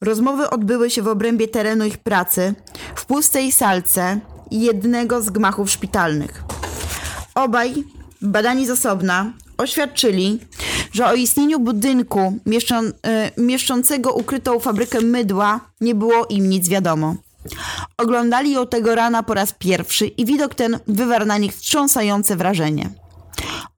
[0.00, 2.54] Rozmowy odbyły się w obrębie terenu ich pracy,
[2.96, 6.45] w pustej salce jednego z gmachów szpitalnych.
[7.36, 7.84] Obaj,
[8.22, 10.38] badani z osobna, oświadczyli,
[10.92, 12.92] że o istnieniu budynku mieszczą, y,
[13.36, 17.14] mieszczącego ukrytą fabrykę mydła nie było im nic wiadomo.
[17.98, 22.90] Oglądali ją tego rana po raz pierwszy i widok ten wywarł na nich wstrząsające wrażenie.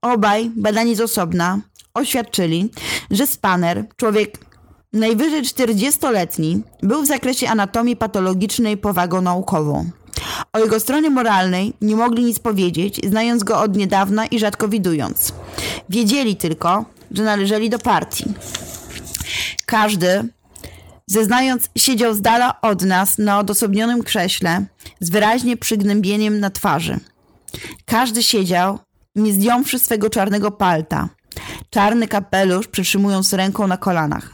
[0.01, 1.59] Obaj, badani z osobna,
[1.93, 2.69] oświadczyli,
[3.11, 4.37] że Spanner, człowiek
[4.93, 9.89] najwyżej 40-letni, był w zakresie anatomii patologicznej powagą naukową.
[10.53, 15.33] O jego stronie moralnej nie mogli nic powiedzieć, znając go od niedawna i rzadko widując.
[15.89, 18.25] Wiedzieli tylko, że należeli do partii.
[19.65, 20.23] Każdy,
[21.07, 24.65] zeznając, siedział z dala od nas na odosobnionym krześle
[24.99, 26.99] z wyraźnie przygnębieniem na twarzy.
[27.85, 28.79] Każdy siedział,
[29.15, 31.09] nie zdjąwszy swego czarnego palta,
[31.69, 34.33] czarny kapelusz przytrzymując ręką na kolanach.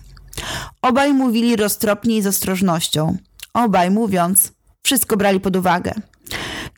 [0.82, 3.18] Obaj mówili roztropnie i z ostrożnością.
[3.54, 4.52] Obaj mówiąc,
[4.86, 5.94] wszystko brali pod uwagę.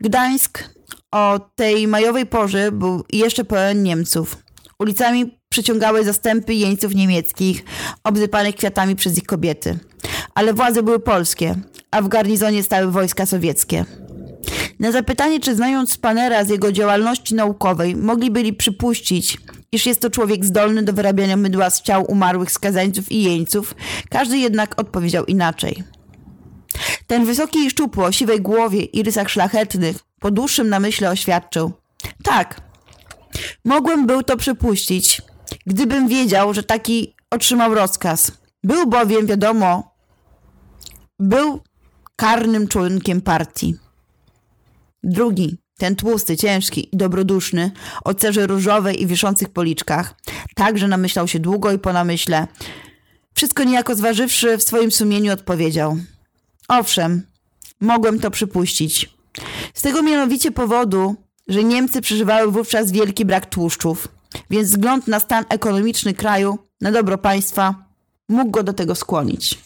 [0.01, 0.63] Gdańsk
[1.11, 4.37] O tej majowej porze był jeszcze pełen Niemców.
[4.79, 7.65] Ulicami przeciągały zastępy jeńców niemieckich,
[8.03, 9.79] obsypanych kwiatami przez ich kobiety.
[10.35, 11.55] Ale władze były polskie,
[11.91, 13.85] a w garnizonie stały wojska sowieckie.
[14.79, 19.37] Na zapytanie, czy znając Spanera z jego działalności naukowej, mogli byli przypuścić,
[19.71, 23.75] iż jest to człowiek zdolny do wyrabiania mydła z ciał umarłych skazańców i jeńców,
[24.09, 25.96] każdy jednak odpowiedział inaczej.
[27.07, 31.71] Ten wysoki i szczupły o siwej głowie i rysach szlachetnych po dłuższym namyśle oświadczył.
[32.23, 32.61] Tak,
[33.65, 35.21] mogłem był to przypuścić,
[35.65, 38.31] gdybym wiedział, że taki otrzymał rozkaz.
[38.63, 39.95] Był bowiem, wiadomo,
[41.19, 41.61] był
[42.15, 43.75] karnym członkiem partii.
[45.03, 47.71] Drugi, ten tłusty, ciężki i dobroduszny,
[48.03, 50.15] o cerze różowej i wiszących policzkach,
[50.55, 52.47] także namyślał się długo i po namyśle.
[53.33, 55.97] Wszystko niejako zważywszy w swoim sumieniu odpowiedział.
[56.67, 57.27] Owszem,
[57.79, 59.09] mogłem to przypuścić.
[59.73, 61.15] Z tego mianowicie powodu,
[61.47, 64.07] że Niemcy przeżywały wówczas wielki brak tłuszczów,
[64.49, 67.75] więc wzgląd na stan ekonomiczny kraju, na dobro państwa,
[68.29, 69.57] mógł go do tego skłonić.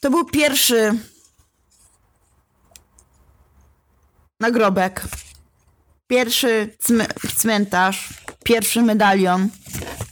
[0.00, 0.98] To był pierwszy
[4.40, 5.02] nagrobek,
[6.06, 6.76] pierwszy
[7.36, 8.08] cmentarz,
[8.44, 9.48] pierwszy medalion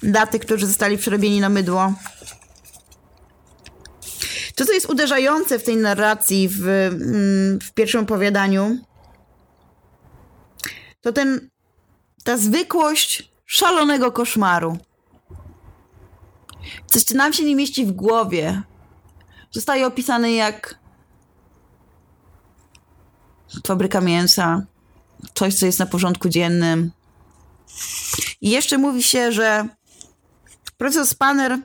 [0.03, 1.93] dla tych, którzy zostali przerobieni na mydło.
[4.55, 8.79] To, co jest uderzające w tej narracji, w, mm, w pierwszym opowiadaniu,
[11.01, 11.51] to ten,
[12.25, 14.79] ta zwykłość szalonego koszmaru.
[16.87, 18.63] Coś, co nam się nie mieści w głowie,
[19.51, 20.79] zostaje opisany jak
[23.67, 24.63] fabryka mięsa,
[25.35, 26.91] coś, co jest na porządku dziennym.
[28.41, 29.69] I jeszcze mówi się, że
[30.79, 31.59] profesor Spanner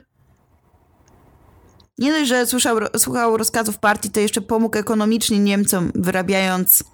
[2.00, 6.84] nie dość, że słyszał, słuchał rozkazów partii, to jeszcze pomógł ekonomicznie Niemcom, wyrabiając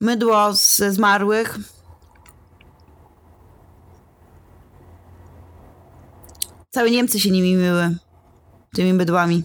[0.00, 1.58] mydło ze zmarłych.
[6.70, 7.96] Całe Niemcy się nimi myły,
[8.74, 9.44] tymi mydłami.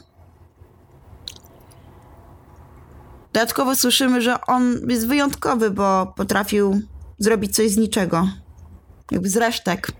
[3.33, 6.81] Dodatkowo słyszymy, że on jest wyjątkowy, bo potrafił
[7.19, 8.27] zrobić coś z niczego.
[9.11, 9.91] Jakby z resztek.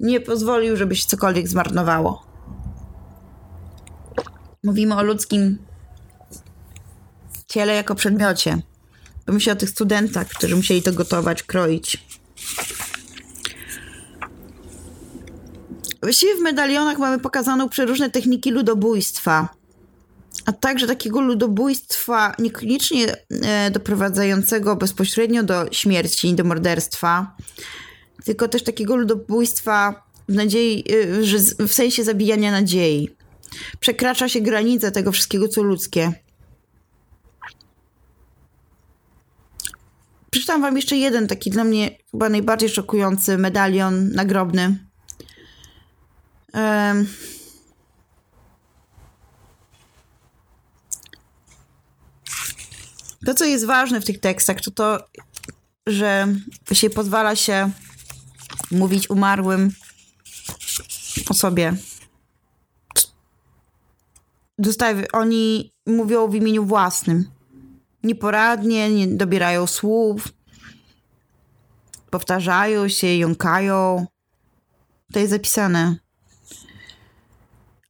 [0.00, 2.33] Nie pozwolił, żeby się cokolwiek zmarnowało.
[4.64, 5.58] Mówimy o ludzkim
[7.48, 8.62] ciele jako przedmiocie.
[9.26, 12.04] Pomyśl o tych studentach, którzy musieli to gotować, kroić.
[16.02, 19.48] Właściwie w medalionach mamy pokazaną przeróżne techniki ludobójstwa
[20.46, 27.36] a także takiego ludobójstwa niekoniecznie e, doprowadzającego bezpośrednio do śmierci, do morderstwa,
[28.24, 31.38] tylko też takiego ludobójstwa w nadziei, e, że
[31.68, 33.13] w sensie zabijania nadziei.
[33.80, 36.12] Przekracza się granice tego wszystkiego, co ludzkie.
[40.30, 44.78] Przeczytam wam jeszcze jeden taki dla mnie chyba najbardziej szokujący medalion nagrobny.
[46.54, 47.06] Um,
[53.24, 55.08] To, co jest ważne w tych tekstach, to to,
[55.86, 56.28] że
[56.72, 57.70] się pozwala się
[58.70, 59.72] mówić umarłym
[61.28, 61.76] o sobie.
[64.58, 67.24] Dostaje, oni mówią w imieniu własnym.
[68.02, 70.28] Nieporadnie, nie dobierają słów,
[72.10, 74.06] powtarzają się, jąkają.
[75.12, 75.96] To jest zapisane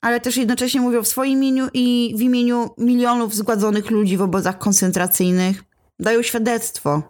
[0.04, 4.58] ale też jednocześnie mówią w swoim imieniu i w imieniu milionów zgładzonych ludzi w obozach
[4.58, 5.64] koncentracyjnych.
[5.98, 7.02] Dają świadectwo.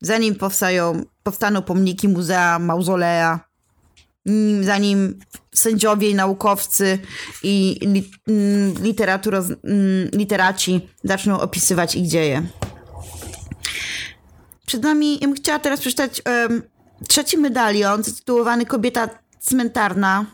[0.00, 3.40] Zanim powstają, powstaną pomniki, muzea, mauzolea,
[4.60, 5.18] zanim
[5.54, 6.98] sędziowie i naukowcy
[7.42, 8.02] i mm,
[9.64, 12.42] mm, literaci zaczną opisywać ich dzieje.
[14.66, 16.62] Przed nami, ja bym chciała teraz przeczytać um,
[17.08, 19.08] trzeci medalion zatytułowany Kobieta
[19.40, 20.26] cmentarna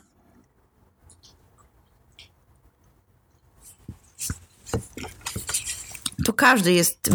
[6.29, 7.11] Tu każdy jest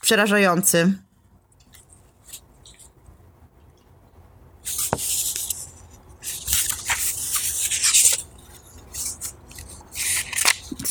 [0.00, 0.92] przerażający.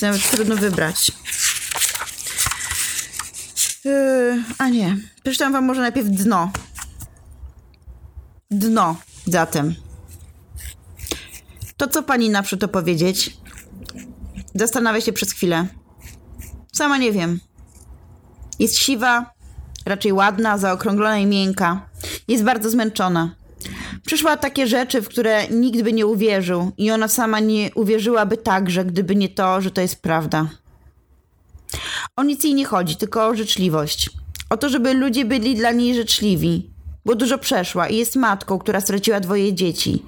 [0.04, 1.12] Nawet trudno wybrać.
[3.86, 4.98] Yy, a nie.
[5.24, 6.52] Przeczytam wam może najpierw dno.
[8.52, 8.96] Dno
[9.28, 9.76] zatem.
[11.78, 13.38] To co pani naprzód to powiedzieć?
[14.56, 15.68] Zastanawia się przez chwilę.
[16.74, 17.40] Sama nie wiem.
[18.60, 19.32] Jest siwa,
[19.86, 21.90] raczej ładna, zaokrąglona i miękka.
[22.28, 23.36] Jest bardzo zmęczona.
[24.14, 28.86] Przyszła takie rzeczy, w które nikt by nie uwierzył, i ona sama nie uwierzyłaby także,
[28.86, 30.50] gdyby nie to, że to jest prawda.
[32.16, 34.10] O nic jej nie chodzi, tylko o życzliwość.
[34.50, 36.70] O to, żeby ludzie byli dla niej życzliwi.
[37.06, 40.04] Bo dużo przeszła i jest matką, która straciła dwoje dzieci.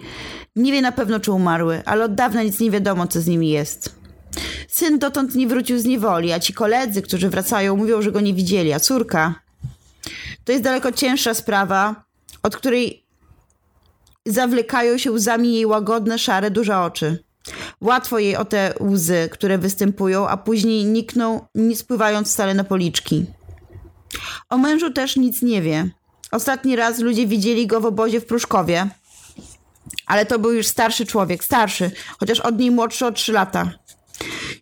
[0.56, 3.49] Nie wie na pewno, czy umarły, ale od dawna nic nie wiadomo, co z nimi
[3.49, 3.95] jest.
[4.68, 8.34] Syn dotąd nie wrócił z niewoli, a ci koledzy, którzy wracają, mówią, że go nie
[8.34, 9.36] widzieli, a córka.
[10.43, 12.06] To jest daleko cięższa sprawa,
[12.43, 13.05] od której
[14.26, 17.23] zawlekają się łzami jej łagodne, szare, duże oczy.
[17.82, 23.26] Łatwo jej o te łzy, które występują, a później nikną, nie spływając wcale na policzki.
[24.49, 25.89] O mężu też nic nie wie.
[26.32, 28.89] Ostatni raz ludzie widzieli go w obozie w Pruszkowie,
[30.05, 33.71] ale to był już starszy człowiek, starszy, chociaż od niej młodszy o trzy lata.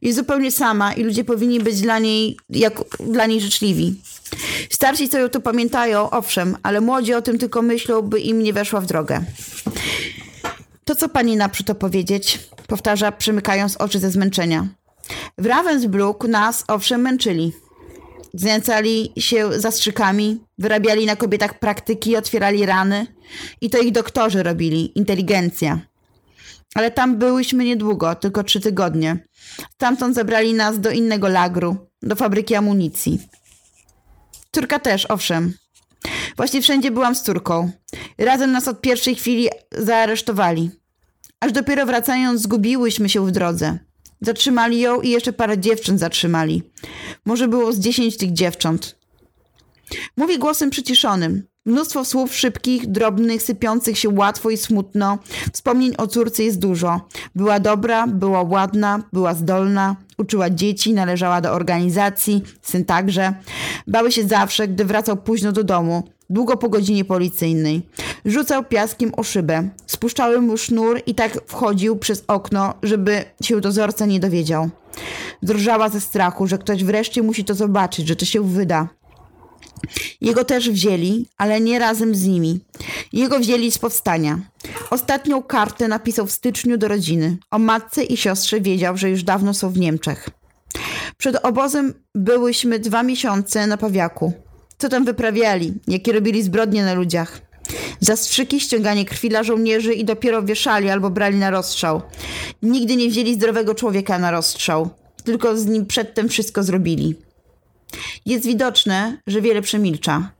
[0.02, 4.02] Jest zupełnie sama i ludzie powinni być dla niej, jak, dla niej życzliwi.
[4.70, 8.82] Starsi ją tu pamiętają, owszem, ale młodzi o tym tylko myślą, by im nie weszła
[8.82, 9.24] w drogę.
[10.86, 12.40] To co pani naprzód opowiedzieć?
[12.68, 14.68] Powtarza, przymykając oczy ze zmęczenia.
[15.38, 17.54] W Ravensbrück nas, owszem, męczyli.
[18.34, 23.08] Znęcali się zastrzykami, wyrabiali na kobietach praktyki, otwierali rany.
[23.62, 25.80] I to ich doktorzy robili, inteligencja.
[26.76, 29.28] Ale tam byłyśmy niedługo, tylko trzy tygodnie.
[29.74, 33.20] Stamtąd zabrali nas do innego lagru, do fabryki amunicji.
[34.56, 35.54] Córka też, owszem.
[36.38, 37.72] Właśnie wszędzie byłam z córką.
[38.18, 40.72] Razem nas od pierwszej chwili zaaresztowali.
[41.40, 43.80] Aż dopiero wracając zgubiłyśmy się w drodze.
[44.22, 46.64] Zatrzymali ją i jeszcze parę dziewcząt zatrzymali.
[47.26, 48.96] Może było z dziesięć tych dziewcząt.
[50.18, 51.44] Mówi głosem przyciszonym.
[51.66, 55.18] Mnóstwo słów szybkich, drobnych, sypiących się łatwo i smutno.
[55.54, 57.08] Wspomnień o córce jest dużo.
[57.36, 63.34] Była dobra, była ładna, była zdolna, uczyła dzieci, należała do organizacji, syn także.
[63.88, 67.82] Bały się zawsze, gdy wracał późno do domu, długo po godzinie policyjnej.
[68.26, 69.70] Rzucał piaskiem o szybę.
[69.86, 74.70] Spuszczały mu sznur i tak wchodził przez okno, żeby się dozorca nie dowiedział.
[75.44, 78.88] Drżała ze strachu, że ktoś wreszcie musi to zobaczyć, że to się wyda.
[80.22, 82.60] Jego też wzięli, ale nie razem z nimi.
[83.14, 84.40] Jego wzięli z powstania.
[84.90, 87.38] Ostatnią kartę napisał w styczniu do rodziny.
[87.52, 90.30] O matce i siostrze wiedział, że już dawno są w Niemczech.
[91.18, 94.34] Przed obozem byłyśmy dwa miesiące na pawiaku.
[94.78, 95.74] Co tam wyprawiali?
[95.88, 97.42] Jakie robili zbrodnie na ludziach?
[98.00, 102.02] Zastrzyki, ściąganie krwi dla żołnierzy i dopiero wieszali albo brali na rozstrzał.
[102.62, 104.90] Nigdy nie wzięli zdrowego człowieka na rozstrzał.
[105.24, 107.16] Tylko z nim przedtem wszystko zrobili.
[108.26, 110.32] Jest widoczne, że wiele przemilcza.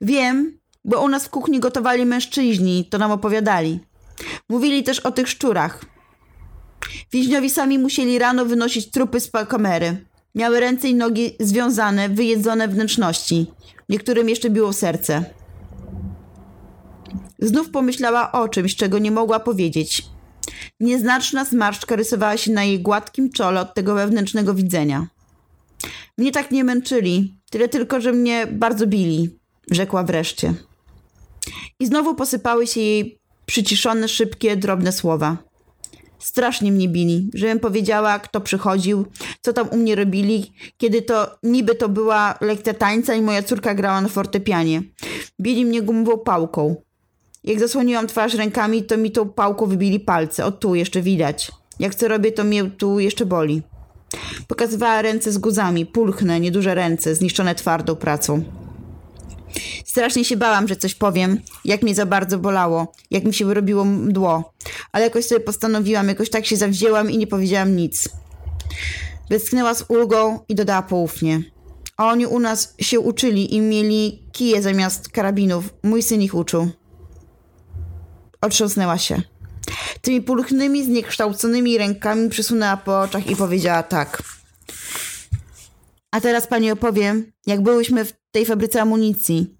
[0.00, 3.80] Wiem, bo u nas w kuchni gotowali mężczyźni, to nam opowiadali.
[4.48, 5.84] Mówili też o tych szczurach.
[7.12, 10.04] Więźniowi sami musieli rano wynosić trupy z kamery.
[10.34, 13.46] Miały ręce i nogi związane, wyjedzone wnętrzności.
[13.88, 15.24] Niektórym jeszcze biło serce.
[17.38, 20.02] Znów pomyślała o czymś, czego nie mogła powiedzieć.
[20.80, 25.06] Nieznaczna zmarszczka rysowała się na jej gładkim czole od tego wewnętrznego widzenia.
[26.18, 29.38] Mnie tak nie męczyli, tyle tylko, że mnie bardzo bili,
[29.70, 30.54] rzekła wreszcie.
[31.80, 35.36] I znowu posypały się jej przyciszone, szybkie, drobne słowa.
[36.18, 39.06] Strasznie mnie bili, żebym powiedziała, kto przychodził,
[39.40, 43.74] co tam u mnie robili, kiedy to niby to była lekcja tańca i moja córka
[43.74, 44.82] grała na fortepianie.
[45.40, 46.76] Bili mnie gumową pałką.
[47.44, 50.44] Jak zasłoniłam twarz rękami, to mi tą pałką wybili palce.
[50.44, 51.52] O tu jeszcze widać.
[51.78, 53.62] Jak co robię, to mnie tu jeszcze boli.
[54.48, 58.44] Pokazywała ręce z guzami, pulchne, nieduże ręce, zniszczone twardą pracą.
[59.84, 63.84] Strasznie się bałam, że coś powiem, jak mnie za bardzo bolało, jak mi się wyrobiło
[63.84, 64.54] mdło,
[64.92, 68.08] ale jakoś sobie postanowiłam, jakoś tak się zawzięłam i nie powiedziałam nic.
[69.30, 71.42] Westchnęła z ulgą i dodała poufnie.
[71.96, 75.74] Oni u nas się uczyli i mieli kije zamiast karabinów.
[75.82, 76.70] Mój syn ich uczył.
[78.40, 79.22] Otrząsnęła się.
[80.00, 84.22] Tymi pulchnymi, zniekształconymi rękami przysunęła po oczach i powiedziała tak.
[86.10, 89.54] A teraz pani opowiem, jak byłyśmy w tej fabryce amunicji.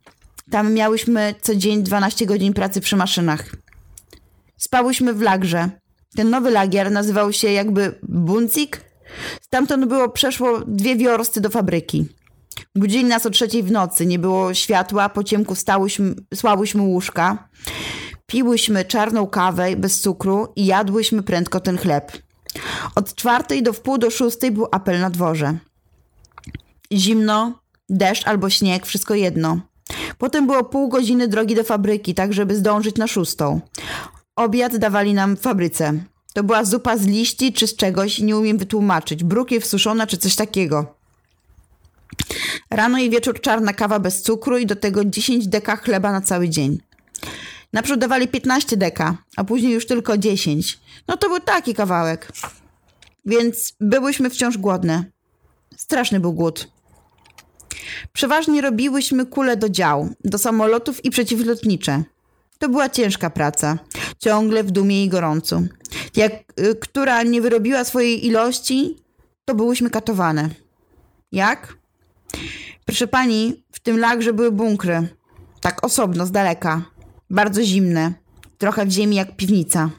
[0.51, 3.57] Tam miałyśmy co dzień 12 godzin pracy przy maszynach.
[4.57, 5.71] Spałyśmy w lagrze.
[6.17, 8.81] Ten nowy lagier nazywał się jakby Bunzik.
[9.41, 12.07] Stamtąd było przeszło dwie wiorsty do fabryki.
[12.75, 17.49] Budzili nas o trzeciej w nocy, nie było światła, po ciemku stałyśmy, słałyśmy łóżka.
[18.35, 22.13] Piłyśmy czarną kawę bez cukru i jadłyśmy prędko ten chleb.
[22.95, 25.59] Od czwartej do wpół do szóstej był apel na dworze.
[26.93, 27.59] Zimno,
[27.89, 29.61] deszcz albo śnieg, wszystko jedno.
[30.19, 33.61] Potem było pół godziny drogi do fabryki, tak żeby zdążyć na szóstą.
[34.37, 35.93] Obiad dawali nam w fabryce.
[36.33, 39.25] To była zupa z liści czy z czegoś, nie umiem wytłumaczyć.
[39.25, 40.95] Brukiew suszona czy coś takiego.
[42.71, 46.49] Rano i wieczór czarna kawa bez cukru i do tego 10 deka chleba na cały
[46.49, 46.79] dzień.
[47.75, 50.81] Naprzód dawali 15 deka, a później już tylko 10.
[51.09, 52.33] No to był taki kawałek.
[53.25, 55.05] Więc byłyśmy wciąż głodne.
[55.77, 56.69] Straszny był głód.
[58.13, 62.03] Przeważnie robiłyśmy kule do dział, do samolotów i przeciwlotnicze.
[62.59, 63.79] To była ciężka praca,
[64.19, 65.67] ciągle w dumie i gorącu.
[66.17, 68.97] Jak y, która nie wyrobiła swojej ilości,
[69.45, 70.49] to byłyśmy katowane.
[71.33, 71.77] Jak?
[72.85, 75.09] Proszę pani, w tym lagrze były bunkry.
[75.61, 76.94] Tak osobno, z daleka.
[77.35, 78.13] Bardzo zimne.
[78.59, 79.91] Trochę w ziemi jak piwnica.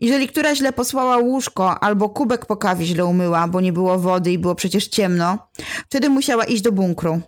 [0.00, 4.32] Jeżeli która źle posłała łóżko albo kubek po kawie źle umyła, bo nie było wody
[4.32, 5.38] i było przecież ciemno,
[5.86, 7.20] wtedy musiała iść do bunkru.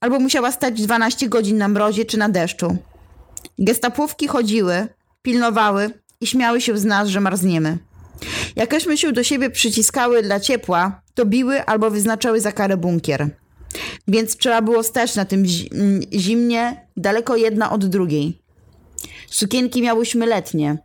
[0.00, 2.76] Albo musiała stać 12 godzin na mrozie czy na deszczu.
[3.58, 4.88] Gestapówki chodziły,
[5.22, 7.78] pilnowały i śmiały się z nas, że marzniemy.
[8.56, 13.30] Jakeśmy się do siebie przyciskały dla ciepła, to biły albo wyznaczały za karę bunkier.
[14.08, 15.44] Więc trzeba było stać na tym
[16.12, 18.42] zimnie, daleko jedna od drugiej.
[19.30, 20.78] Sukienki miałyśmy letnie.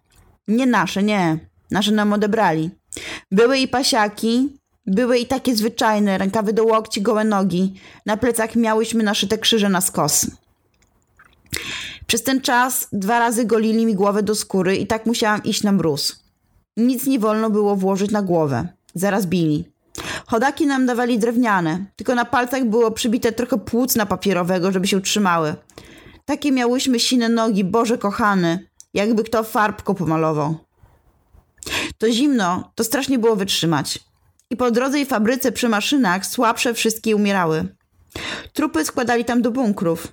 [0.47, 1.39] Nie nasze, nie.
[1.71, 2.69] Nasze nam odebrali.
[3.31, 7.73] Były i pasiaki, były i takie zwyczajne, rękawy do łokci, gołe nogi.
[8.05, 10.27] Na plecach miałyśmy naszyte krzyże na skos.
[12.07, 15.71] Przez ten czas dwa razy golili mi głowę do skóry i tak musiałam iść na
[15.71, 16.23] mróz.
[16.77, 18.67] Nic nie wolno było włożyć na głowę.
[18.95, 19.72] Zaraz bili.
[20.27, 25.55] Chodaki nam dawali drewniane, tylko na palcach było przybite trochę płócna papierowego, żeby się trzymały.
[26.25, 30.55] Takie miałyśmy sine nogi, Boże kochany, jakby kto farbką pomalował.
[31.97, 33.99] To zimno, to strasznie było wytrzymać.
[34.49, 37.75] I po drodze i fabryce przy maszynach słabsze wszystkie umierały.
[38.53, 40.07] Trupy składali tam do bunkrów.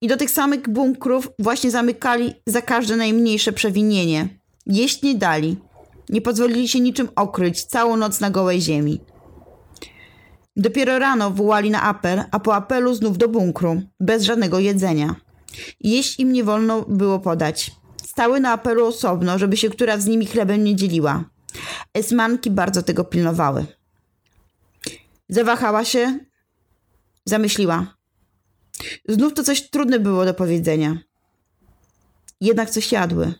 [0.00, 4.28] I do tych samych bunkrów właśnie zamykali za każde najmniejsze przewinienie.
[4.66, 5.56] Jeść nie dali.
[6.08, 9.00] Nie pozwolili się niczym okryć całą noc na gołej ziemi.
[10.56, 15.16] Dopiero rano wołali na apel, a po apelu znów do bunkru, bez żadnego jedzenia.
[15.80, 17.70] Jeść im nie wolno było podać.
[18.06, 21.24] Stały na apelu osobno, żeby się która z nimi chlebem nie dzieliła.
[21.94, 23.66] Esmanki bardzo tego pilnowały.
[25.28, 26.18] Zawahała się,
[27.24, 27.96] zamyśliła.
[29.08, 30.98] Znów to coś trudne było do powiedzenia.
[32.40, 33.34] Jednak coś jadły,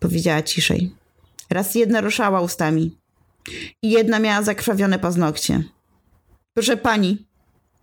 [0.00, 0.94] powiedziała ciszej.
[1.50, 2.98] Raz jedna ruszała ustami
[3.82, 5.62] i jedna miała zakrwawione paznokcie.
[6.54, 7.26] Proszę pani,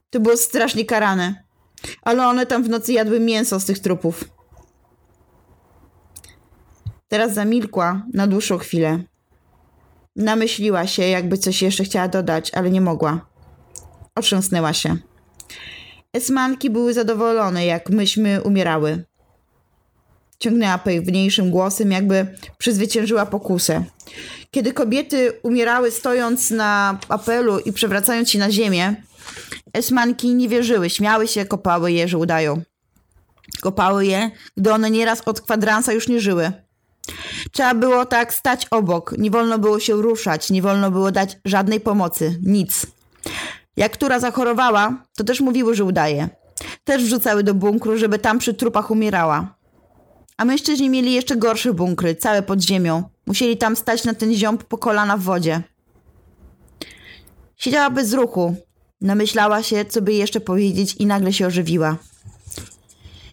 [0.10, 1.44] to było strasznie karane,
[2.02, 4.24] ale one tam w nocy jadły mięso z tych trupów.
[7.08, 9.04] Teraz zamilkła na dłuższą chwilę.
[10.16, 13.26] Namyśliła się, jakby coś jeszcze chciała dodać, ale nie mogła.
[14.16, 14.98] Otrząsnęła się.
[16.14, 19.06] Esmanki były zadowolone, jak myśmy umierały.
[20.42, 22.28] Ciągnęła pewniejszym głosem, jakby
[22.58, 23.84] przezwyciężyła pokusę.
[24.52, 28.96] Kiedy kobiety umierały stojąc na apelu i przewracając się na ziemię,
[29.74, 32.62] esmanki nie wierzyły, śmiały się, kopały je, że udają.
[33.62, 36.52] Kopały je, gdy one nieraz od kwadransa już nie żyły.
[37.52, 41.80] Trzeba było tak stać obok, nie wolno było się ruszać, nie wolno było dać żadnej
[41.80, 42.88] pomocy, nic.
[43.78, 46.30] Jak która zachorowała, to też mówiły, że udaje.
[46.84, 49.61] Też wrzucały do bunkru, żeby tam przy trupach umierała.
[50.42, 53.04] A mężczyźni mieli jeszcze gorsze bunkry, całe pod ziemią.
[53.26, 55.62] Musieli tam stać na ten ziąb po kolana w wodzie.
[57.58, 58.56] Siedziała bez ruchu.
[59.02, 61.98] Namyślała się, co by jeszcze powiedzieć i nagle się ożywiła.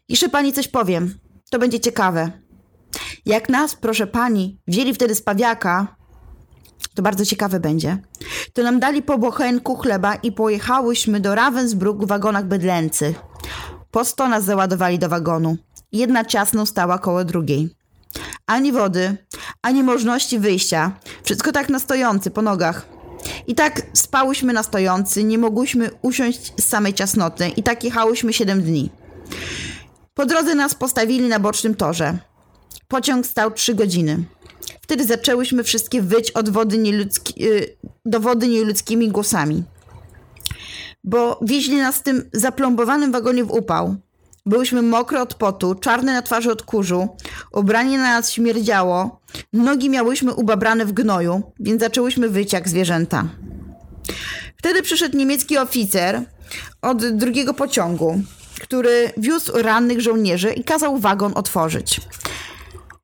[0.09, 1.15] Jeszcze pani coś powiem.
[1.51, 2.31] To będzie ciekawe.
[3.27, 5.97] Jak nas, proszę pani, wzięli wtedy z pawiaka,
[6.95, 7.99] to bardzo ciekawe będzie,
[8.53, 13.21] to nam dali po bochenku chleba i pojechałyśmy do Ravensbrück w wagonach bydlęcych.
[13.91, 15.57] Po sto nas załadowali do wagonu.
[15.93, 17.69] Jedna ciasno stała koło drugiej.
[18.47, 19.17] Ani wody,
[19.63, 20.93] ani możliwości wyjścia.
[21.23, 22.87] Wszystko tak na stojący, po nogach.
[23.47, 28.63] I tak spałyśmy na stojący, nie mogłyśmy usiąść z samej ciasnoty i tak jechałyśmy siedem
[28.63, 28.91] dni.
[30.15, 32.19] Po drodze nas postawili na bocznym torze.
[32.89, 34.25] Pociąg stał trzy godziny.
[34.83, 39.65] Wtedy zaczęłyśmy wszystkie wyć od wody nieludzki, y, do wody nieludzkimi głosami.
[41.05, 43.97] Bo wieźli nas w tym zaplombowanym wagonie w upał.
[44.49, 47.09] Byłyśmy mokre od potu, czarne na twarzy od kurzu,
[47.53, 49.21] ubranie na nas śmierdziało,
[49.53, 53.29] nogi miałyśmy ubabrane w gnoju, więc zaczęłyśmy wyć jak zwierzęta.
[54.57, 56.23] Wtedy przyszedł niemiecki oficer
[56.83, 58.21] od drugiego pociągu,
[58.61, 62.01] który wiózł rannych żołnierzy i kazał wagon otworzyć.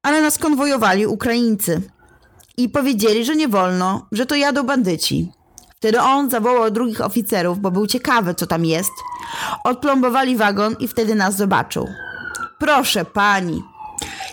[0.03, 1.83] Ale nas konwojowali Ukraińcy
[2.57, 5.33] i powiedzieli, że nie wolno, że to jadą bandyci.
[5.77, 8.93] Wtedy on zawołał drugich oficerów, bo był ciekawy, co tam jest.
[9.65, 11.89] Odplombowali wagon i wtedy nas zobaczył.
[12.59, 13.63] Proszę pani,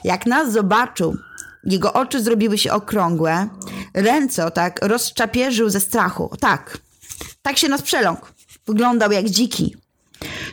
[0.04, 1.18] jak nas zobaczył,
[1.64, 3.48] jego oczy zrobiły się okrągłe,
[3.94, 6.32] ręce tak rozczapierzył ze strachu.
[6.40, 6.78] Tak,
[7.42, 8.28] tak się nas przeląkł.
[8.68, 9.76] Wyglądał jak dziki.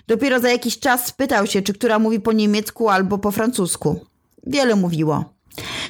[0.06, 4.06] Dopiero za jakiś czas spytał się, czy która mówi po niemiecku albo po francusku.
[4.46, 5.24] Wiele mówiło.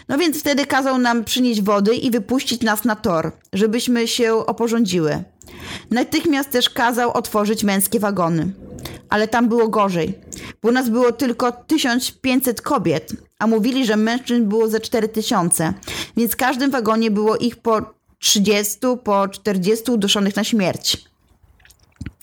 [0.09, 5.25] No więc wtedy kazał nam przynieść wody i wypuścić nas na tor, żebyśmy się oporządziły.
[5.91, 8.53] Natychmiast też kazał otworzyć męskie wagony.
[9.09, 10.19] Ale tam było gorzej.
[10.63, 15.75] Bo nas było tylko 1500 kobiet, a mówili, że mężczyzn było ze 4000,
[16.17, 17.81] więc w każdym wagonie było ich po
[18.19, 21.09] 30, po 40 uduszonych na śmierć.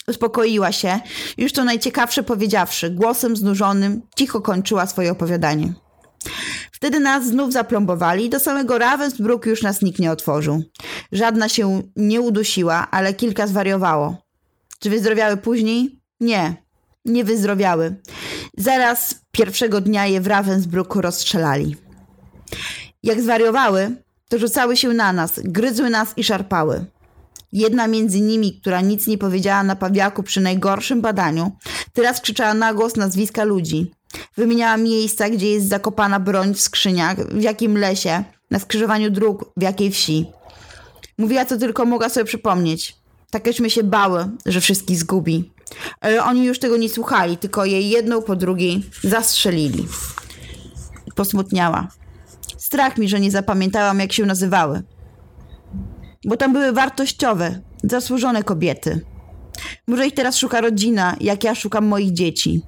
[0.08, 1.00] Uspokoiła się,
[1.38, 5.74] już to najciekawsze powiedziawszy, głosem znużonym, cicho kończyła swoje opowiadanie.
[6.86, 10.64] Wtedy nas znów zaplombowali do samego Ravensbrück już nas nikt nie otworzył.
[11.12, 14.18] Żadna się nie udusiła, ale kilka zwariowało.
[14.80, 16.00] Czy wyzdrowiały później?
[16.20, 16.56] Nie,
[17.06, 17.96] nie wyzdrowiały.
[18.58, 21.76] Zaraz pierwszego dnia je w Ravensbrück rozstrzelali.
[23.04, 23.96] Jak zwariowały,
[24.30, 26.86] to rzucały się na nas, gryzły nas i szarpały.
[27.52, 31.52] Jedna między nimi, która nic nie powiedziała na pawiaku przy najgorszym badaniu,
[31.94, 33.92] teraz krzyczała na głos nazwiska ludzi.
[34.38, 39.62] Wymieniała miejsca, gdzie jest zakopana broń w skrzyniach, w jakim lesie, na skrzyżowaniu dróg, w
[39.62, 40.26] jakiej wsi.
[41.18, 42.96] Mówiła, co tylko mogła sobie przypomnieć.
[43.32, 45.52] Takeśmy się bały, że wszystkich zgubi.
[46.02, 49.88] Ale oni już tego nie słuchali, tylko jej jedną po drugiej zastrzelili.
[51.16, 51.88] Posmutniała.
[52.58, 54.84] Strach mi, że nie zapamiętałam, jak się nazywały.
[56.26, 59.06] Bo tam były wartościowe, zasłużone kobiety.
[59.88, 62.62] Może ich teraz szuka rodzina, jak ja szukam moich dzieci.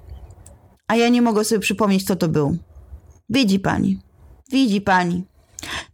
[0.87, 2.57] A ja nie mogę sobie przypomnieć, kto to był.
[3.29, 3.99] Widzi pani.
[4.51, 5.25] Widzi pani.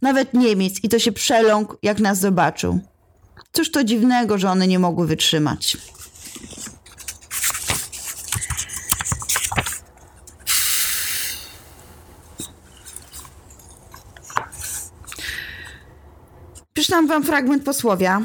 [0.02, 2.80] Nawet Niemiec i to się przeląkł, jak nas zobaczył.
[3.52, 5.76] Cóż to dziwnego, że one nie mogły wytrzymać.
[16.74, 18.22] Przeczytam wam fragment posłowia.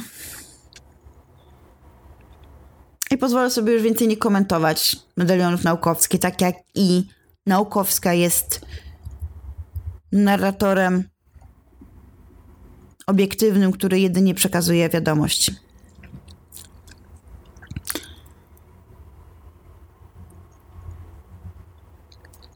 [3.11, 7.03] I pozwolę sobie już więcej nie komentować medalionów naukowskich, tak jak i
[7.45, 8.61] naukowska jest
[10.11, 11.03] narratorem
[13.07, 15.51] obiektywnym, który jedynie przekazuje wiadomość.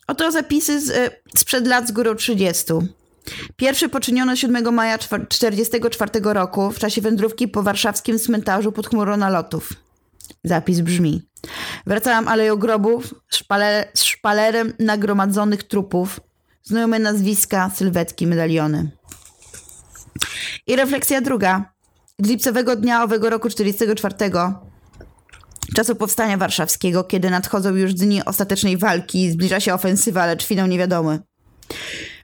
[0.08, 2.66] Oto zapisy z, sprzed lat z górą 30.
[3.56, 9.74] Pierwszy poczyniono 7 maja 1944 roku w czasie wędrówki po warszawskim cmentarzu pod chmurą nalotów.
[10.44, 11.22] Zapis brzmi.
[11.88, 16.20] Wracałam aleją grobów szpale, z szpalerem nagromadzonych trupów,
[16.64, 18.92] znajome nazwiska, sylwetki, medaliony.
[20.68, 21.74] I refleksja druga.
[22.20, 24.16] Z lipcowego dnia owego roku 44,
[25.76, 31.20] czasu powstania warszawskiego, kiedy nadchodzą już dni ostatecznej walki, zbliża się ofensywa, lecz finał niewiadomy.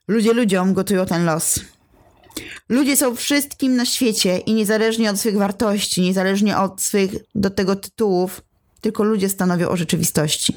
[0.07, 1.59] Ludzie ludziom gotują ten los.
[2.69, 7.75] Ludzie są wszystkim na świecie i niezależnie od swych wartości, niezależnie od swych do tego
[7.75, 8.41] tytułów,
[8.81, 10.53] tylko ludzie stanowią o rzeczywistości.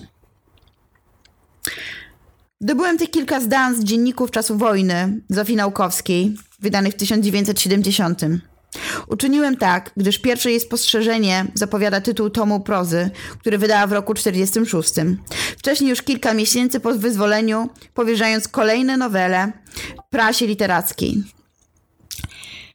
[2.61, 8.21] Dobyłem tych kilka zdań z dzienników czasu wojny Zofii Naukowskiej, wydanych w 1970.
[9.09, 14.93] Uczyniłem tak, gdyż pierwsze jej spostrzeżenie zapowiada tytuł tomu prozy, który wydała w roku 46.
[15.59, 19.53] Wcześniej już kilka miesięcy po wyzwoleniu, powierzając kolejne nowele
[20.11, 21.25] prasie literackiej.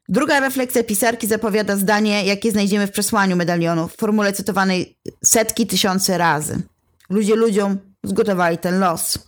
[0.10, 6.18] Druga refleksja pisarki zapowiada zdanie, jakie znajdziemy w przesłaniu medalionu, w formule cytowanej setki tysiące
[6.18, 6.62] razy.
[7.10, 9.20] Ludzie ludziom zgotowali ten los.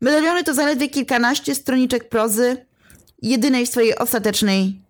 [0.00, 2.66] Medaliony to zaledwie kilkanaście stroniczek prozy,
[3.22, 4.80] jedynej w swojej ostatecznej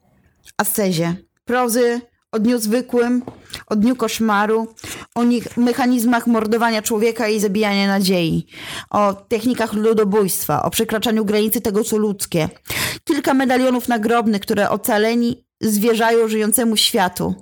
[0.57, 1.17] ascezie.
[1.45, 2.01] Prozy
[2.35, 3.23] o dniu zwykłym,
[3.67, 4.67] o dniu koszmaru,
[5.15, 8.47] o nich, mechanizmach mordowania człowieka i zabijania nadziei,
[8.91, 12.49] o technikach ludobójstwa, o przekraczaniu granicy tego, co ludzkie.
[13.05, 17.35] Kilka medalionów nagrobnych, które ocaleni zwierzają żyjącemu światu.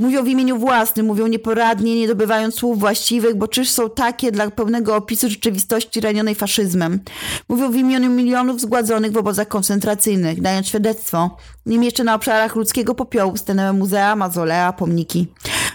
[0.00, 4.50] Mówią w imieniu własnym, mówią nieporadnie, nie dobywając słów właściwych, bo czyż są takie dla
[4.50, 7.00] pełnego opisu rzeczywistości ranionej faszyzmem.
[7.48, 11.36] Mówią w imieniu milionów zgładzonych w obozach koncentracyjnych, dając świadectwo.
[11.66, 15.26] Nim jeszcze na obszarach ludzkiego popiołu stanęły muzea, mazolea, pomniki.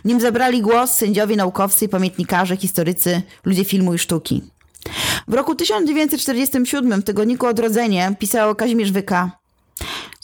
[0.06, 4.44] Nim zabrali głos sędziowie, naukowcy, pamiętnikarze, historycy, ludzie filmu i sztuki.
[5.28, 9.45] W roku 1947 w tygodniku Odrodzenie pisał Kazimierz Wyka.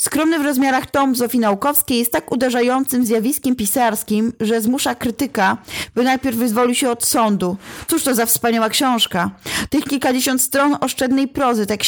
[0.01, 5.57] Skromny w rozmiarach tom Zofii Naukowskiej jest tak uderzającym zjawiskiem pisarskim, że zmusza krytyka,
[5.95, 7.57] by najpierw wyzwolił się od sądu.
[7.87, 9.31] Cóż to za wspaniała książka.
[9.69, 11.79] Tych kilkadziesiąt stron oszczędnej prozy, tak,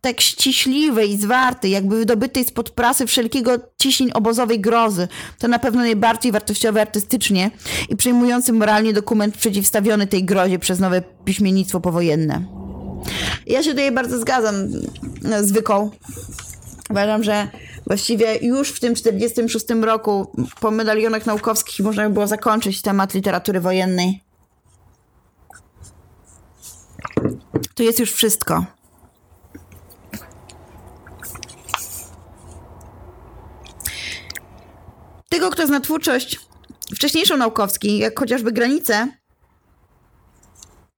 [0.00, 5.08] tak ściśliwej i zwartej, jakby wydobytej spod prasy wszelkiego ciśnień obozowej grozy.
[5.38, 7.50] To na pewno najbardziej wartościowy artystycznie
[7.88, 12.61] i przejmujący moralnie dokument przeciwstawiony tej grozie przez nowe piśmiennictwo powojenne.
[13.46, 14.54] Ja się tutaj bardzo zgadzam
[15.40, 15.90] z Wyką.
[16.90, 17.48] Uważam, że
[17.86, 23.60] właściwie już w tym 46 roku po medalionach naukowskich można by było zakończyć temat literatury
[23.60, 24.20] wojennej.
[27.74, 28.64] To jest już wszystko.
[35.42, 36.40] tego, kto zna twórczość
[36.94, 39.08] wcześniejszą naukowskiej, jak chociażby granice,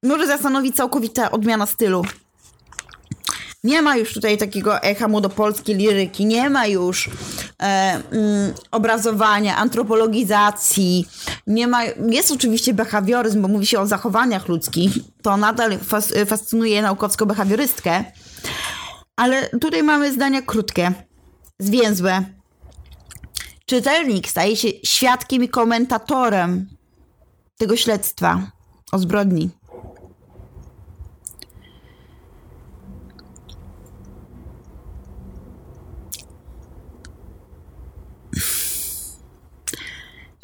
[0.05, 2.03] może zastanowić całkowita odmiana stylu.
[3.65, 7.13] Nie ma już tutaj takiego echa młodopolskiej liryki, nie ma już e,
[7.63, 11.07] mm, obrazowania, antropologizacji,
[11.47, 14.93] nie ma, jest oczywiście behawioryzm, bo mówi się o zachowaniach ludzkich,
[15.23, 18.05] to nadal fas, fascynuje naukowsko-behawiorystkę,
[19.17, 20.93] ale tutaj mamy zdania krótkie,
[21.59, 22.25] zwięzłe.
[23.67, 26.67] Czytelnik staje się świadkiem i komentatorem
[27.59, 28.51] tego śledztwa
[28.93, 29.51] o zbrodni.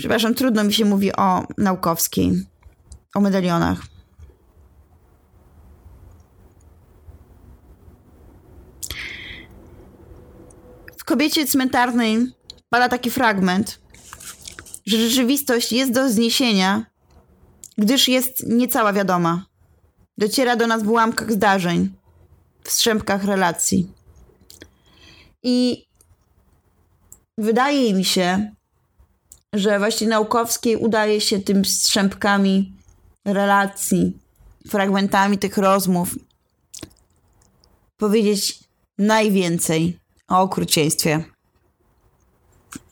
[0.01, 2.47] Przepraszam, trudno mi się mówi o naukowskiej,
[3.15, 3.79] o medalionach.
[10.97, 12.27] W kobiecie cmentarnej
[12.71, 13.81] pada taki fragment,
[14.87, 16.87] że rzeczywistość jest do zniesienia,
[17.79, 19.47] gdyż jest niecała wiadoma.
[20.19, 21.95] Dociera do nas w ułamkach zdarzeń,
[22.65, 23.93] w strzępkach relacji.
[25.43, 25.87] I
[27.39, 28.55] wydaje mi się,
[29.55, 32.73] że właśnie naukowskiej udaje się tym strzępkami
[33.25, 34.19] relacji,
[34.69, 36.15] fragmentami tych rozmów
[37.97, 38.61] powiedzieć
[38.99, 39.99] najwięcej
[40.29, 41.25] o okrucieństwie,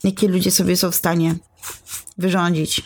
[0.04, 1.34] jakie ludzie sobie są w stanie
[2.18, 2.82] wyrządzić.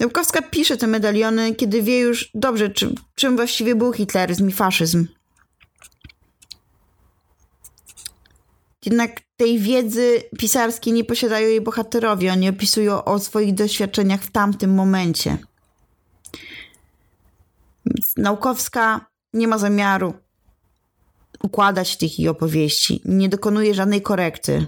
[0.00, 5.06] Naukowska pisze te medaliony, kiedy wie już dobrze, czym, czym właściwie był hitleryzm i faszyzm.
[8.88, 12.32] Jednak tej wiedzy pisarskiej nie posiadają jej bohaterowie.
[12.32, 15.38] Oni opisują o swoich doświadczeniach w tamtym momencie.
[18.16, 20.14] Naukowska nie ma zamiaru
[21.42, 23.02] układać tych jej opowieści.
[23.04, 24.66] Nie dokonuje żadnej korekty.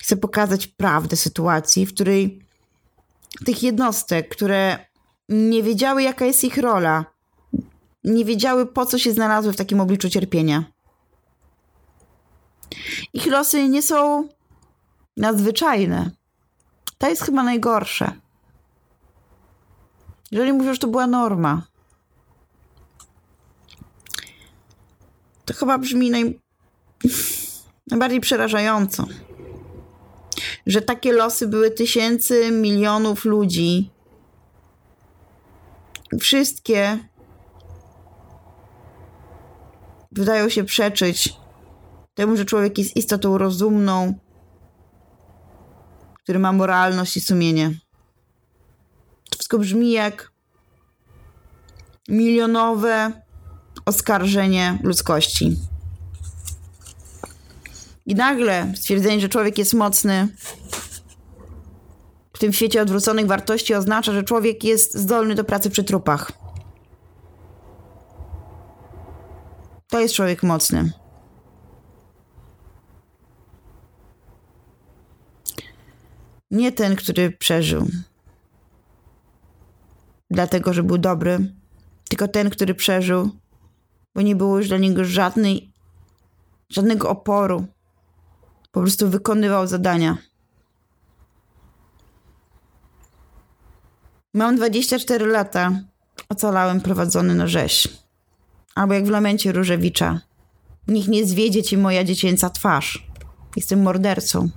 [0.00, 2.42] Chce pokazać prawdę sytuacji, w której
[3.44, 4.78] tych jednostek, które
[5.28, 7.04] nie wiedziały, jaka jest ich rola,
[8.04, 10.64] nie wiedziały, po co się znalazły w takim obliczu cierpienia
[13.12, 14.28] ich losy nie są
[15.16, 16.10] nadzwyczajne.
[16.98, 18.12] To jest chyba najgorsze.
[20.30, 21.62] Jeżeli mówisz, że to była norma,
[25.44, 26.40] to chyba brzmi naj...
[27.90, 29.06] najbardziej przerażająco.
[30.66, 33.90] Że takie losy były tysięcy, milionów ludzi.
[36.20, 36.98] Wszystkie
[40.12, 41.39] wydają się przeczyć
[42.14, 44.14] temu, że człowiek jest istotą rozumną,
[46.14, 47.70] który ma moralność i sumienie.
[49.30, 50.32] To wszystko brzmi jak
[52.08, 53.12] milionowe
[53.86, 55.56] oskarżenie ludzkości.
[58.06, 60.28] I nagle stwierdzenie, że człowiek jest mocny,
[62.32, 66.32] w tym świecie odwróconych wartości oznacza, że człowiek jest zdolny do pracy przy trupach.
[69.88, 70.99] To jest człowiek mocny.
[76.50, 77.86] Nie ten, który przeżył.
[80.30, 81.54] Dlatego, że był dobry,
[82.08, 83.30] tylko ten, który przeżył,
[84.14, 85.72] bo nie było już dla niego żadnej,
[86.68, 87.66] żadnego oporu.
[88.72, 90.16] Po prostu wykonywał zadania.
[94.34, 95.80] Mam 24 lata.
[96.28, 97.88] Ocalałem prowadzony na rzeź.
[98.74, 100.20] Albo jak w lamencie Różewicza.
[100.88, 103.06] Niech nie zwiedzie ci moja dziecięca twarz.
[103.56, 104.48] Jestem mordercą.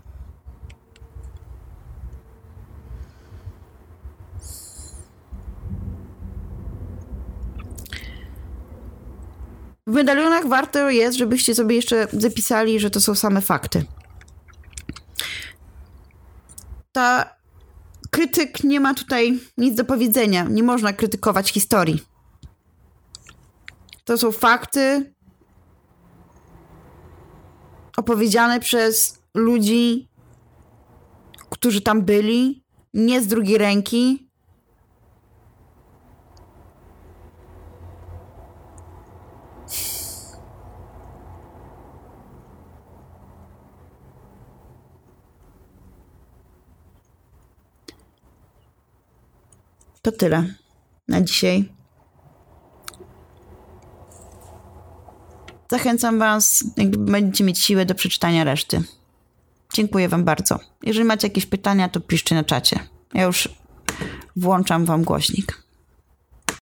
[9.87, 13.85] W medalionach warto jest, żebyście sobie jeszcze zapisali, że to są same fakty.
[16.91, 17.35] Ta
[18.11, 20.43] krytyk nie ma tutaj nic do powiedzenia.
[20.43, 22.03] Nie można krytykować historii.
[24.03, 25.13] To są fakty
[27.97, 30.09] opowiedziane przez ludzi,
[31.49, 32.63] którzy tam byli,
[32.93, 34.22] nie z drugiej ręki,
[50.03, 50.53] To tyle
[51.07, 51.69] na dzisiaj.
[55.71, 58.83] Zachęcam Was, jak będziecie mieć siłę do przeczytania reszty.
[59.73, 60.59] Dziękuję Wam bardzo.
[60.83, 62.79] Jeżeli macie jakieś pytania, to piszcie na czacie.
[63.13, 63.49] Ja już
[64.35, 65.62] włączam Wam głośnik.